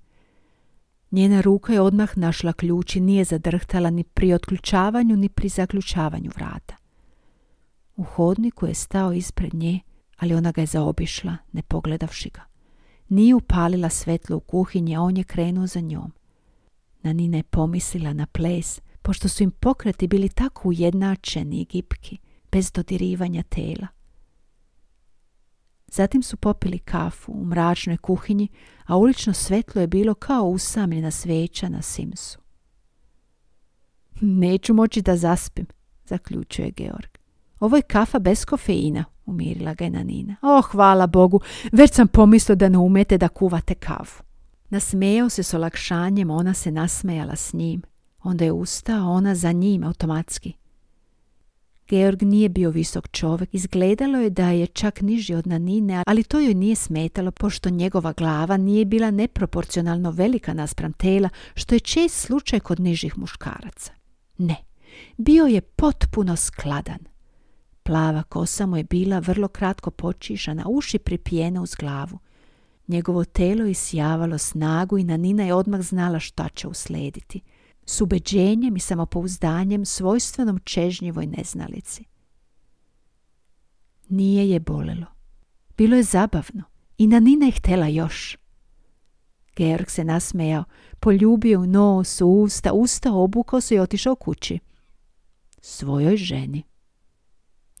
[1.10, 6.30] Njena ruka je odmah našla ključ i nije zadrhtala ni pri otključavanju ni pri zaključavanju
[6.36, 6.76] vrata.
[7.96, 9.80] U hodniku je stao ispred nje,
[10.16, 12.47] ali ona ga je zaobišla, ne pogledavši ga.
[13.08, 16.12] Nije upalila svetlo u kuhinji, a on je krenuo za njom.
[17.02, 22.18] Nanina je pomislila na ples, pošto su im pokreti bili tako ujednačeni i gipki,
[22.52, 23.86] bez dodirivanja tela.
[25.86, 28.48] Zatim su popili kafu u mračnoj kuhinji,
[28.84, 32.38] a ulično svetlo je bilo kao usamljena sveća na Simsu.
[34.20, 35.66] Neću moći da zaspim,
[36.04, 37.17] zaključuje Georg.
[37.60, 40.36] Ovo je kafa bez kofeina, umirila ga je Nanina.
[40.42, 41.40] O, hvala Bogu,
[41.72, 44.22] već sam pomislio da ne umete da kuvate kafu.
[44.70, 47.82] Nasmejao se s olakšanjem, ona se nasmejala s njim.
[48.22, 50.52] Onda je ustao, ona za njim automatski.
[51.88, 56.40] Georg nije bio visok čovjek, izgledalo je da je čak niži od Nanine, ali to
[56.40, 62.14] joj nije smetalo pošto njegova glava nije bila neproporcionalno velika naspram tela, što je čest
[62.14, 63.92] slučaj kod nižih muškaraca.
[64.38, 64.56] Ne,
[65.16, 66.98] bio je potpuno skladan.
[67.88, 72.18] Plava kosa mu je bila vrlo kratko počišana, uši pripijene uz glavu.
[72.88, 77.40] Njegovo telo isjavalo snagu i Nanina je odmah znala šta će uslediti–
[77.88, 82.04] s ubeđenjem i samopouzdanjem svojstvenom čežnjivoj neznalici.
[84.08, 85.06] Nije je bolelo.
[85.76, 86.62] Bilo je zabavno
[86.98, 88.36] i na Nina je htjela još.
[89.56, 90.64] Georg se nasmejao,
[91.00, 94.58] poljubio u nos, usta, usta obukao se i otišao kući.
[95.60, 96.62] Svojoj ženi.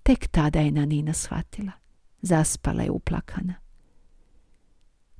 [0.08, 1.72] Tek tada je Nanina shvatila.
[2.22, 3.54] Zaspala je uplakana.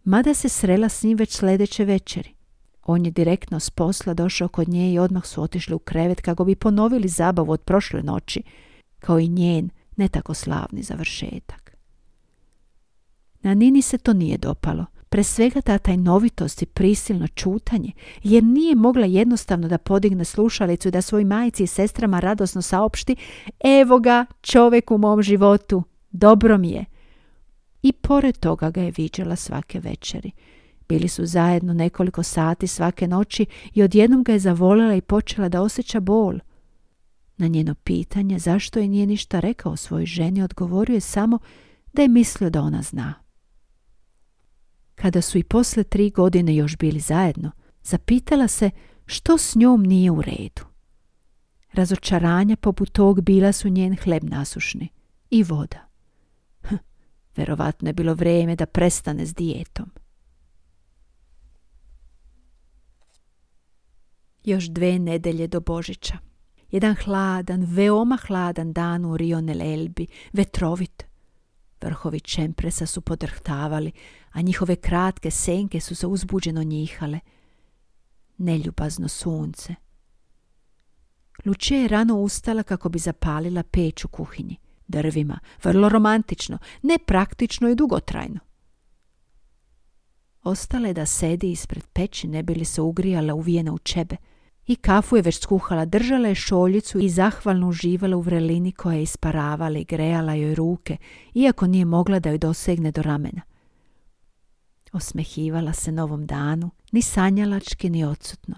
[0.04, 2.34] Mada se srela s njim već sljedeće večeri.
[2.82, 6.44] On je direktno s posla došao kod nje i odmah su otišli u krevet kako
[6.44, 8.42] bi ponovili zabavu od prošle noći,
[8.98, 11.76] kao i njen ne tako slavni završetak.
[13.42, 17.92] Na Nini se to nije dopalo, pre svega ta tajnovitost i prisilno čutanje,
[18.22, 23.16] jer nije mogla jednostavno da podigne slušalicu i da svoj majici i sestrama radosno saopšti
[23.80, 26.84] evo ga, čovjek u mom životu, dobro mi je.
[27.82, 30.30] I pored toga ga je viđala svake večeri.
[30.88, 35.62] Bili su zajedno nekoliko sati svake noći i odjednom ga je zavoljela i počela da
[35.62, 36.38] osjeća bol.
[37.36, 41.38] Na njeno pitanje zašto je nije ništa rekao svojoj ženi odgovorio je samo
[41.92, 43.27] da je mislio da ona zna.
[45.00, 47.50] Kada su i posle tri godine još bili zajedno,
[47.82, 48.70] zapitala se
[49.06, 50.62] što s njom nije u redu.
[51.72, 54.88] Razočaranja poput tog bila su njen hleb nasušni
[55.30, 55.88] i voda.
[56.62, 56.74] Hm,
[57.36, 59.90] verovatno je bilo vrijeme da prestane s dijetom.
[64.48, 66.18] još dve nedelje do Božića.
[66.70, 71.04] Jedan hladan, veoma hladan dan u Rionel Elbi, vetrovit.
[71.80, 73.92] Vrhovi čempresa su podrhtavali,
[74.38, 77.20] a njihove kratke senke su se uzbuđeno njihale.
[78.38, 79.74] Neljubazno sunce.
[81.44, 84.56] Lučija je rano ustala kako bi zapalila peć u kuhinji.
[84.88, 88.40] Drvima, vrlo romantično, nepraktično i dugotrajno.
[90.42, 94.16] Ostala je da sedi ispred peći, ne bi li se ugrijala uvijena u čebe–
[94.68, 99.02] i kafu je već skuhala, držala je šoljicu i zahvalno uživala u vrelini koja je
[99.02, 100.96] isparavala i grejala joj ruke,
[101.34, 103.40] iako nije mogla da joj dosegne do ramena.
[104.92, 108.54] Osmehivala se novom danu, ni sanjalački, ni odsutno.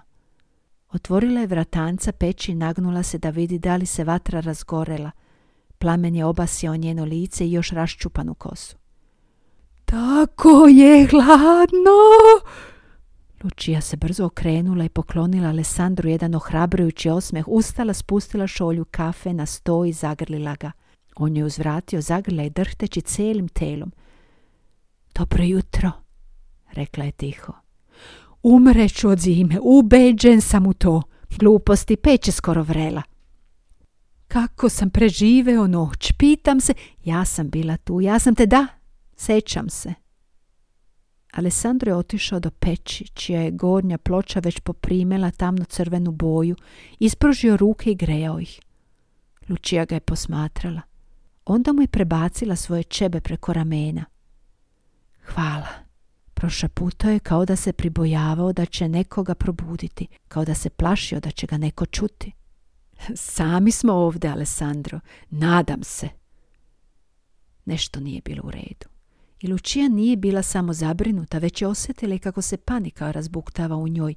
[0.92, 5.10] Otvorila je vratanca peći i nagnula se da vidi da li se vatra razgorela.
[5.78, 8.76] Plamen je obasio njeno lice i još raščupanu kosu.
[9.84, 12.00] Tako je hladno!
[13.44, 19.46] Lučija se brzo okrenula i poklonila Alessandru jedan ohrabrujući osmeh, ustala, spustila šolju kafe na
[19.46, 20.72] sto i zagrlila ga.
[21.16, 23.92] On je uzvratio, zagrla i drhteći celim telom.
[25.14, 25.92] Dobro jutro,
[26.72, 27.52] rekla je tiho.
[28.42, 31.02] Umreću od zime, ubeđen sam u to.
[31.38, 33.02] Gluposti, peće skoro vrela.
[34.28, 36.74] Kako sam preživeo noć, pitam se.
[37.04, 38.66] Ja sam bila tu, ja sam te da,
[39.16, 39.94] sećam se.
[41.32, 46.56] Alessandro je otišao do peći, čija je gornja ploča već poprimela tamno crvenu boju,
[46.98, 48.60] ispružio ruke i grejao ih.
[49.48, 50.80] Lučija ga je posmatrala.
[51.44, 54.04] Onda mu je prebacila svoje čebe preko ramena.
[55.24, 55.68] Hvala,
[56.40, 61.30] Prošaputao je kao da se pribojavao da će nekoga probuditi, kao da se plašio da
[61.30, 62.32] će ga neko čuti.
[63.14, 65.00] Sami smo ovdje, Alessandro.
[65.30, 66.08] Nadam se.
[67.64, 68.88] Nešto nije bilo u redu.
[69.40, 74.14] I Lučija nije bila samo zabrinuta, već je osjetila kako se panika razbuktava u njoj,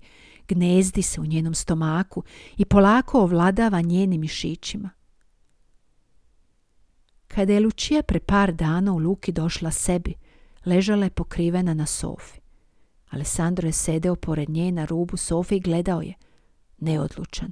[0.47, 2.23] gnezdi se u njenom stomaku
[2.57, 4.89] i polako ovladava njenim mišićima.
[7.27, 10.13] Kada je Lučija pre par dana u Luki došla sebi,
[10.65, 12.39] ležala je pokrivena na sofi.
[13.09, 16.13] Alessandro je sedeo pored nje na rubu sofe i gledao je,
[16.77, 17.51] neodlučan.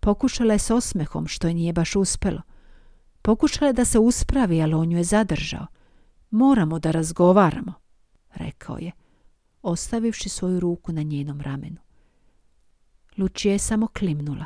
[0.00, 2.42] Pokušala je s osmehom, što je nije baš uspelo.
[3.22, 5.66] Pokušala je da se uspravi, ali on ju je zadržao.
[6.30, 7.72] Moramo da razgovaramo,
[8.34, 8.92] rekao je,
[9.62, 11.76] ostavivši svoju ruku na njenom ramenu.
[13.18, 14.44] Lučija je samo klimnula.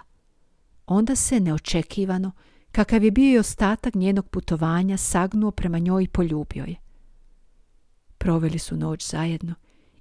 [0.87, 2.33] Onda se neočekivano,
[2.73, 6.77] kakav je bio i ostatak njenog putovanja, sagnuo prema njoj i poljubio je.
[8.21, 9.55] Proveli su noć zajedno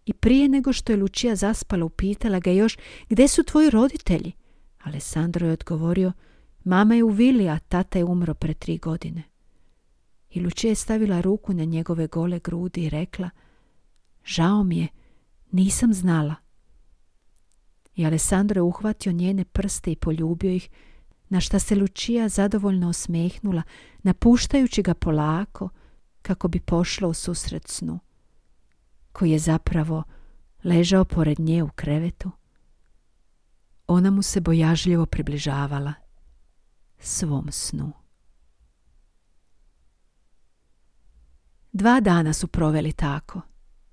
[0.06, 2.78] i prije nego što je Lučija zaspala upitala ga još
[3.10, 4.32] gdje su tvoji roditelji?
[4.84, 6.12] Alessandro je odgovorio
[6.64, 9.24] mama je u vili, a tata je umro pre tri godine.
[10.30, 13.30] I Lučija je stavila ruku na njegove gole grudi i rekla
[14.26, 14.88] žao mi je,
[15.52, 16.36] nisam znala.
[17.96, 20.70] I Alessandro je uhvatio njene prste i poljubio ih,
[21.30, 23.62] na šta se Lučija zadovoljno osmehnula,
[24.04, 25.70] napuštajući ga polako,
[26.22, 28.00] kako bi pošla u susret snu
[29.20, 30.04] koji je zapravo
[30.64, 32.32] ležao pored nje u krevetu.
[33.88, 35.94] Ona mu se bojažljivo približavala
[37.00, 37.92] svom snu.
[41.72, 43.42] Dva dana su proveli tako.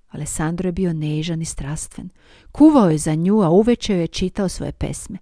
[0.07, 2.09] Alessandro je bio nežan i strastven.
[2.51, 5.17] Kuvao je za nju, a uveče je čitao svoje pesme.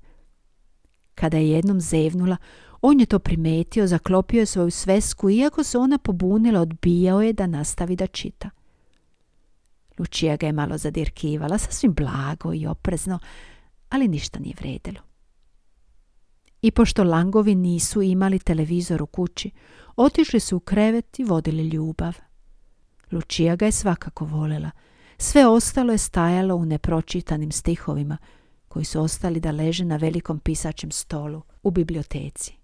[1.15, 2.37] Kada je jednom zevnula,
[2.81, 7.47] on je to primetio, zaklopio je svoju svesku, iako se ona pobunila, odbijao je da
[7.47, 8.49] nastavi da čita.
[9.97, 13.19] Lučija ga je malo zadirkivala, sasvim blago i oprezno,
[13.89, 14.99] ali ništa nije vredilo.
[16.61, 19.51] I pošto Langovi nisu imali televizor u kući,
[19.95, 22.17] otišli su u krevet i vodili ljubav.
[23.11, 24.71] Lučija ga je svakako volela.
[25.17, 28.17] Sve ostalo je stajalo u nepročitanim stihovima,
[28.67, 32.55] koji su ostali da leže na velikom pisačem stolu u biblioteci.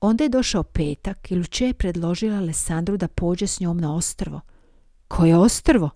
[0.00, 4.40] Onda je došao petak i Lučija je predložila Alessandru da pođe s njom na ostrvo–
[5.08, 5.90] koje ostrvo?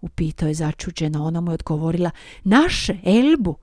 [0.00, 2.10] Upitao je začuđeno, ona mu je odgovorila,
[2.44, 3.56] naše, Elbu.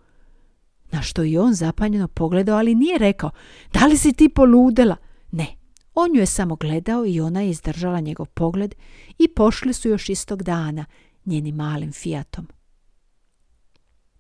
[0.92, 3.32] Na što i on zapanjeno pogledao, ali nije rekao,
[3.74, 4.96] da li si ti poludela?
[5.32, 5.48] Ne,
[5.96, 8.76] on ju je samo gledao i ona je izdržala njegov pogled
[9.18, 10.86] i pošli su još istog dana
[11.26, 12.48] njenim malim fijatom.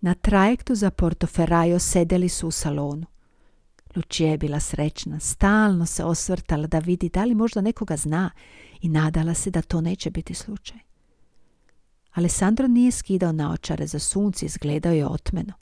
[0.01, 3.05] Na trajektu za Portoferrajo sedeli su u salonu.
[3.95, 8.30] Lučija je bila srećna, stalno se osvrtala da vidi da li možda nekoga zna
[8.82, 10.77] i nadala se da to neće biti slučaj.
[12.11, 15.53] Alessandro nije skidao naočare za sunce, izgledao je otmeno.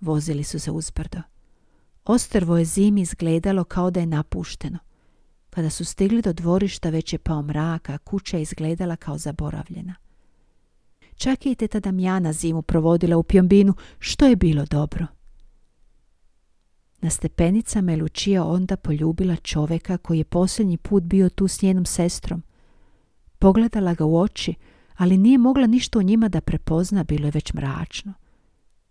[0.00, 1.18] Vozili su se uzbrdo.
[2.04, 4.78] Ostrvo je zimi izgledalo kao da je napušteno.
[5.50, 9.94] Kada su stigli do dvorišta već je pao mrak, a kuća je izgledala kao zaboravljena.
[11.16, 15.06] Čak i teta Damjana zimu provodila u Pjombinu, što je bilo dobro.
[17.00, 21.84] Na stepenicama je Lučija onda poljubila čoveka koji je posljednji put bio tu s njenom
[21.84, 22.42] sestrom.
[23.38, 24.54] Pogledala ga u oči,
[24.96, 28.14] ali nije mogla ništa u njima da prepozna, bilo je već mračno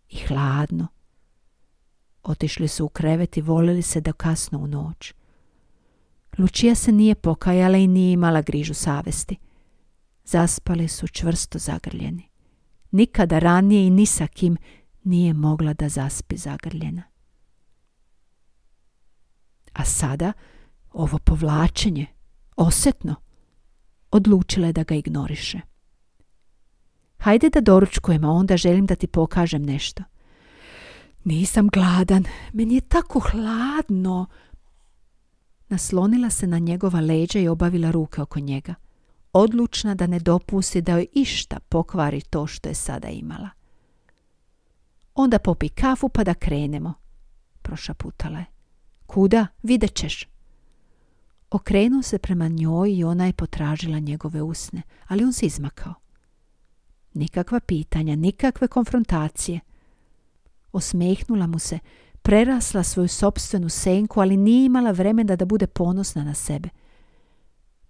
[0.10, 0.88] i hladno.
[2.24, 5.14] Otišli su u krevet i volili se do kasno u noć.
[6.38, 9.38] Lučija se nije pokajala i nije imala grižu savesti.
[10.24, 12.30] Zaspali su čvrsto zagrljeni.
[12.92, 14.58] Nikada ranije i ni sa kim
[15.04, 17.04] nije mogla da zaspi zagrljena.
[19.78, 20.34] A sada
[20.94, 22.06] ovo povlačenje,
[22.56, 23.16] osetno,
[24.12, 25.60] odlučila je da ga ignoriše.
[27.20, 30.04] Hajde da doručkujemo, onda želim da ti pokažem nešto.
[31.24, 32.24] Nisam gladan,
[32.54, 34.26] meni je tako hladno.
[35.70, 38.74] Naslonila se na njegova leđa i obavila ruke oko njega.
[39.34, 43.50] Odlučna da ne dopusti da joj išta pokvari to što je sada imala.
[45.16, 46.94] Onda popi kafu pa da krenemo,
[47.62, 48.57] prošaputala je.
[49.08, 49.48] Kuda?
[49.64, 50.28] Vidjet ćeš.
[51.52, 55.94] Okrenuo se prema njoj i ona je potražila njegove usne, ali on se izmakao.
[57.14, 59.60] Nikakva pitanja, nikakve konfrontacije.
[60.72, 61.80] Osmehnula mu se,
[62.22, 66.70] prerasla svoju sobstvenu senku, ali nije imala vremena da bude ponosna na sebe.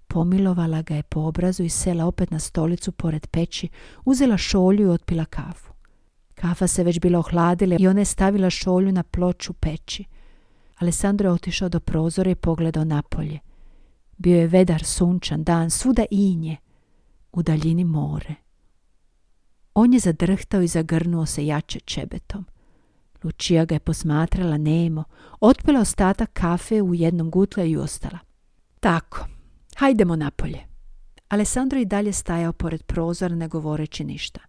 [0.07, 3.67] Pomilovala ga je po obrazu i sela opet na stolicu pored peći,
[4.05, 5.73] uzela šolju i otpila kafu.
[6.35, 10.05] Kafa se već bila ohladila i ona je stavila šolju na ploču peći.
[10.77, 13.39] Alessandro je otišao do prozora i pogledao napolje.
[14.17, 16.57] Bio je vedar, sunčan dan, svuda inje.
[17.31, 18.35] u daljini more.
[19.73, 22.45] On je zadrhtao i zagrnuo se jače čebetom.
[23.23, 25.03] Lučija ga je posmatrala nemo,
[25.39, 28.19] otpila ostatak kafe u jednom gutle i ostala.
[28.79, 29.27] Tako,
[29.75, 30.59] hajdemo napolje.
[31.29, 34.39] Alessandro i dalje stajao pored prozora ne govoreći ništa.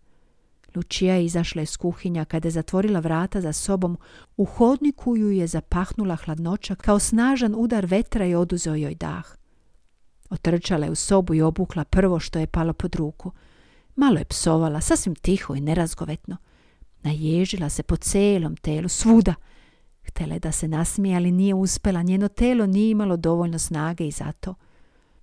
[0.74, 3.98] Lučija je izašla iz kuhinja kada je zatvorila vrata za sobom.
[4.36, 9.36] U hodniku ju je zapahnula hladnoća kao snažan udar vetra i oduzeo joj dah.
[10.30, 13.32] Otrčala je u sobu i obukla prvo što je palo pod ruku.
[13.96, 16.36] Malo je psovala, sasvim tiho i nerazgovetno.
[17.02, 19.34] Naježila se po celom telu, svuda.
[20.02, 22.02] Htjela je da se nasmije, ali nije uspjela.
[22.02, 24.54] Njeno telo nije imalo dovoljno snage i zato.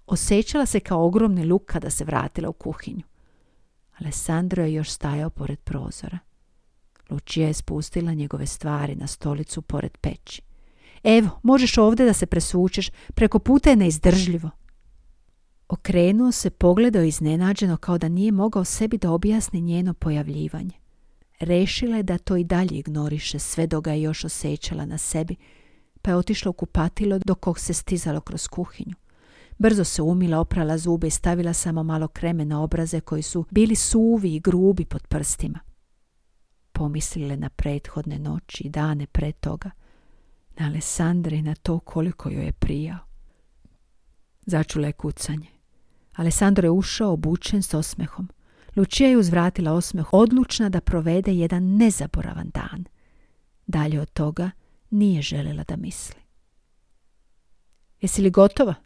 [0.07, 3.03] Osjećala se kao ogromni luk kada se vratila u kuhinju.
[3.99, 6.19] Alessandro je još stajao pored prozora.
[7.09, 10.41] Lučija je spustila njegove stvari na stolicu pored peći.
[11.03, 14.49] Evo, možeš ovdje da se presučeš, preko puta je neizdržljivo.
[15.67, 20.73] Okrenuo se, pogledao iznenađeno kao da nije mogao sebi da objasni njeno pojavljivanje.
[21.39, 25.35] Rešila je da to i dalje ignoriše sve dok ga je još osjećala na sebi,
[26.01, 28.95] pa je otišla u kupatilo dok se stizalo kroz kuhinju.
[29.57, 33.75] Brzo se umila, oprala zube i stavila samo malo kreme na obraze koji su bili
[33.75, 35.59] suvi i grubi pod prstima.
[36.71, 39.71] Pomislile na prethodne noći i dane pre toga,
[40.59, 42.99] na Alessandre i na to koliko joj je prijao.
[44.45, 45.47] Začula je kucanje.
[46.15, 48.29] Alessandro je ušao obučen s osmehom.
[48.75, 52.85] Lučija je uzvratila osmeh, odlučna da provede jedan nezaboravan dan.
[53.67, 54.51] Dalje od toga
[54.89, 56.21] nije željela da misli.
[58.01, 58.84] Jesi li gotova?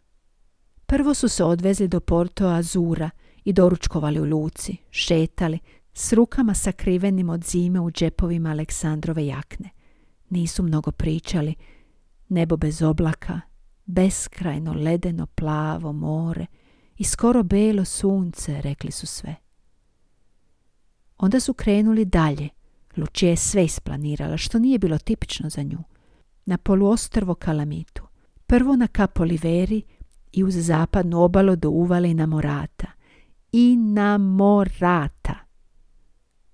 [0.90, 3.10] Prvo su se odvezli do Porto Azura
[3.44, 5.58] i doručkovali u luci, šetali,
[5.94, 9.70] s rukama sakrivenim od zime u džepovima Aleksandrove jakne.
[10.30, 11.54] Nisu mnogo pričali,
[12.28, 13.40] nebo bez oblaka,
[13.86, 16.46] beskrajno ledeno plavo more
[16.96, 19.34] i skoro belo sunce, rekli su sve.
[21.18, 22.48] Onda su krenuli dalje.
[22.96, 25.78] Lučija je sve isplanirala, što nije bilo tipično za nju.
[26.44, 28.02] Na poluostrvo Kalamitu.
[28.46, 29.82] Prvo na Kapoliveri
[30.32, 32.86] i uz zapadnu obalu do uvale na Morata.
[33.52, 35.34] I na Morata.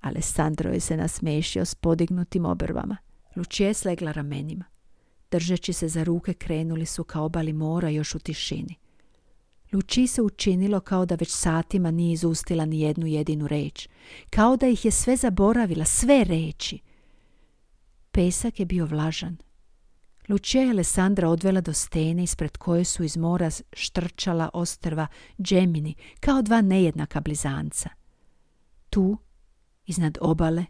[0.01, 2.97] Alessandro je se nasmešio s podignutim obrvama.
[3.37, 4.65] Lučija je slegla ramenima.
[5.31, 8.75] Držeći se za ruke krenuli su ka obali mora još u tišini.
[9.73, 13.89] Luči se učinilo kao da već satima nije izustila ni jednu jedinu reč,
[14.31, 16.79] kao da ih je sve zaboravila, sve reći.
[18.11, 19.37] Pesak je bio vlažan.
[20.29, 25.07] Lučija je Alessandra odvela do stene ispred koje su iz mora štrčala ostrva
[25.43, 27.89] džemini kao dva nejednaka blizanca.
[28.91, 29.19] Tu,
[29.87, 30.65] iznad obale,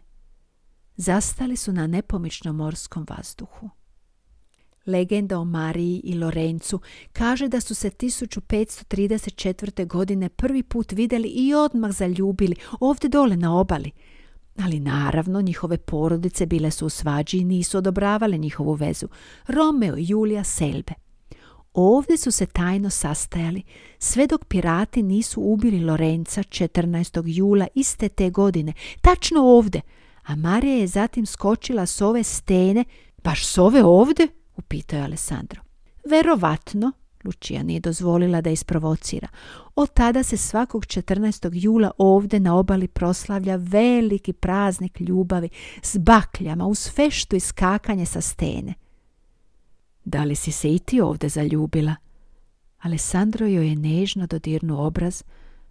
[0.95, 3.69] zastali su na nepomičnom morskom vazduhu.
[4.85, 6.79] Legenda o Mariji i Lorencu
[7.13, 9.87] kaže da su se 1534.
[9.87, 13.91] godine prvi put vidjeli i odmah zaljubili ovdje dole na obali.
[14.63, 19.07] Ali naravno njihove porodice bile su u svađi i nisu odobravale njihovu vezu.
[19.47, 20.93] Romeo i Julija Selbe.
[21.73, 23.63] Ovdje su se tajno sastajali,
[23.99, 27.23] sve dok pirati nisu ubili Lorenca 14.
[27.25, 29.81] jula iste te godine, tačno ovdje,
[30.23, 32.85] a Marija je zatim skočila s ove stene,
[33.23, 35.61] baš s ove ovdje, upitao je Alessandro.
[36.09, 36.91] Verovatno,
[37.27, 39.27] Lučija nije dozvolila da isprovocira.
[39.75, 41.49] Od tada se svakog 14.
[41.53, 45.49] jula ovdje na obali proslavlja veliki praznik ljubavi
[45.81, 48.73] s bakljama uz feštu i skakanje sa stene.
[50.05, 51.95] Da li si se i ti ovdje zaljubila?
[52.79, 55.23] Alessandro joj je nežno dodirnuo obraz,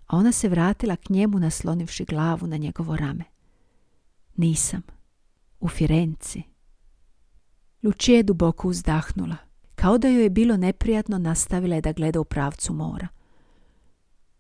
[0.07, 3.25] a ona se vratila k njemu naslonivši glavu na njegovo rame.
[4.37, 4.83] Nisam.
[5.61, 6.43] U Firenci.
[7.83, 9.46] Lučije je duboko uzdahnula.
[9.77, 13.09] Kao da joj je bilo neprijatno, nastavila je da gleda u pravcu mora.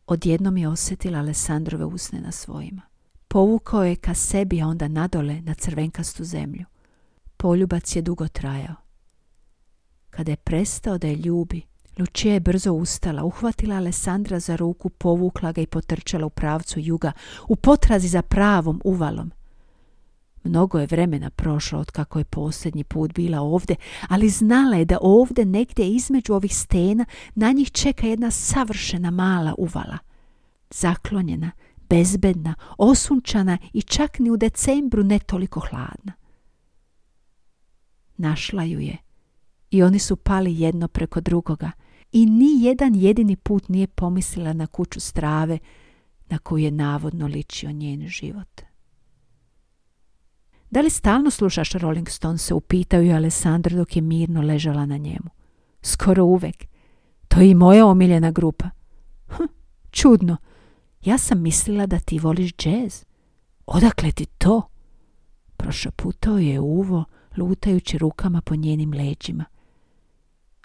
[0.06, 2.82] Odjednom je osjetila Alessandrove usne na svojima.
[3.28, 6.64] Povukao je ka sebi, a onda nadole na crvenkastu zemlju.
[7.36, 8.74] Poljubac je dugo trajao.
[10.10, 11.62] Kada je prestao da je ljubi,
[11.98, 17.12] Lučija je brzo ustala, uhvatila Alessandra za ruku, povukla ga i potrčala u pravcu juga,
[17.48, 19.30] u potrazi za pravom uvalom.
[20.46, 23.76] Mnogo je vremena prošlo od kako je posljednji put bila ovdje,
[24.08, 29.54] ali znala je da ovdje negdje između ovih stena na njih čeka jedna savršena mala
[29.58, 29.98] uvala.
[30.70, 31.50] Zaklonjena,
[31.88, 36.12] bezbedna, osunčana i čak ni u decembru ne toliko hladna.
[38.16, 38.96] Našla ju je
[39.70, 41.70] i oni su pali jedno preko drugoga
[42.12, 45.58] i ni jedan jedini put nije pomislila na kuću strave
[46.28, 48.65] na koju je navodno ličio njen život.
[50.70, 54.96] Da li stalno slušaš Rolling Stone se upitao je Alessandra dok je mirno ležala na
[54.96, 55.30] njemu.
[55.82, 56.64] Skoro uvek.
[57.28, 58.70] To je i moja omiljena grupa.
[59.28, 59.42] Hm,
[59.90, 60.36] čudno.
[61.04, 63.04] Ja sam mislila da ti voliš džez.
[63.66, 64.62] Odakle ti to?
[65.56, 67.04] Prošaputao je uvo,
[67.36, 69.44] lutajući rukama po njenim leđima.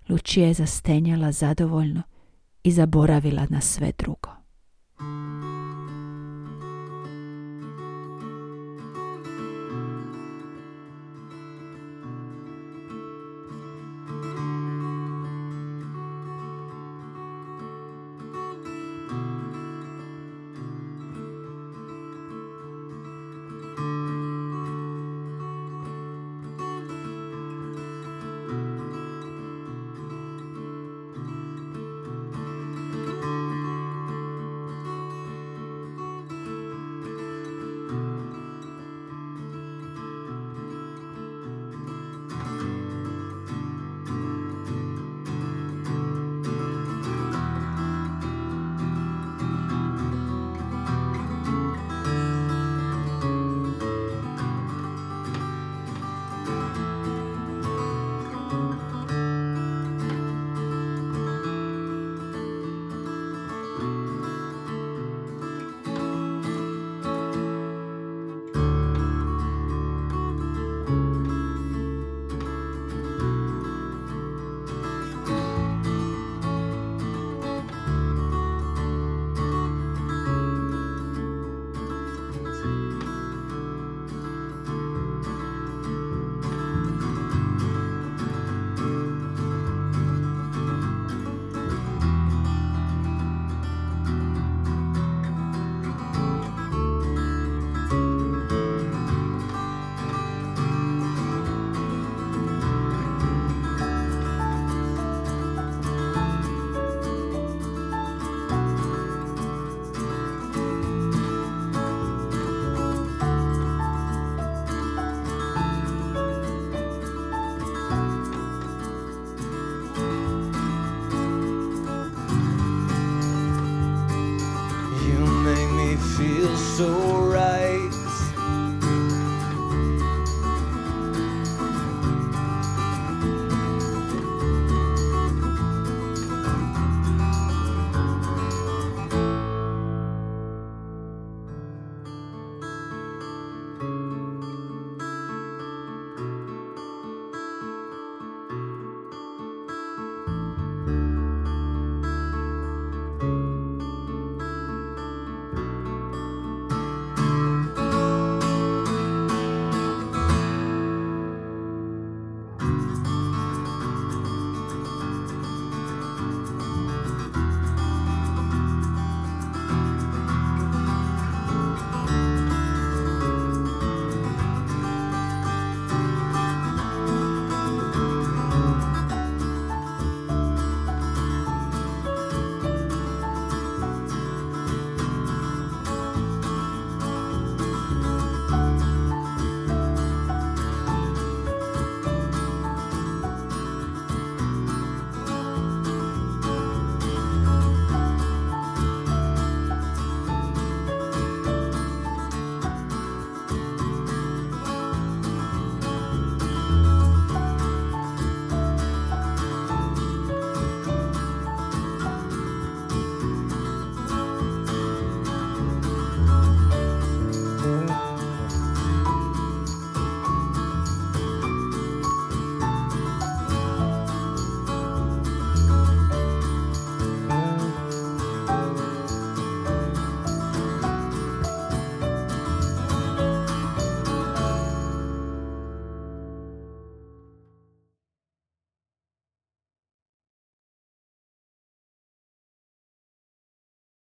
[0.09, 2.01] Lučija je zastenjala zadovoljno
[2.63, 4.29] i zaboravila na sve drugo.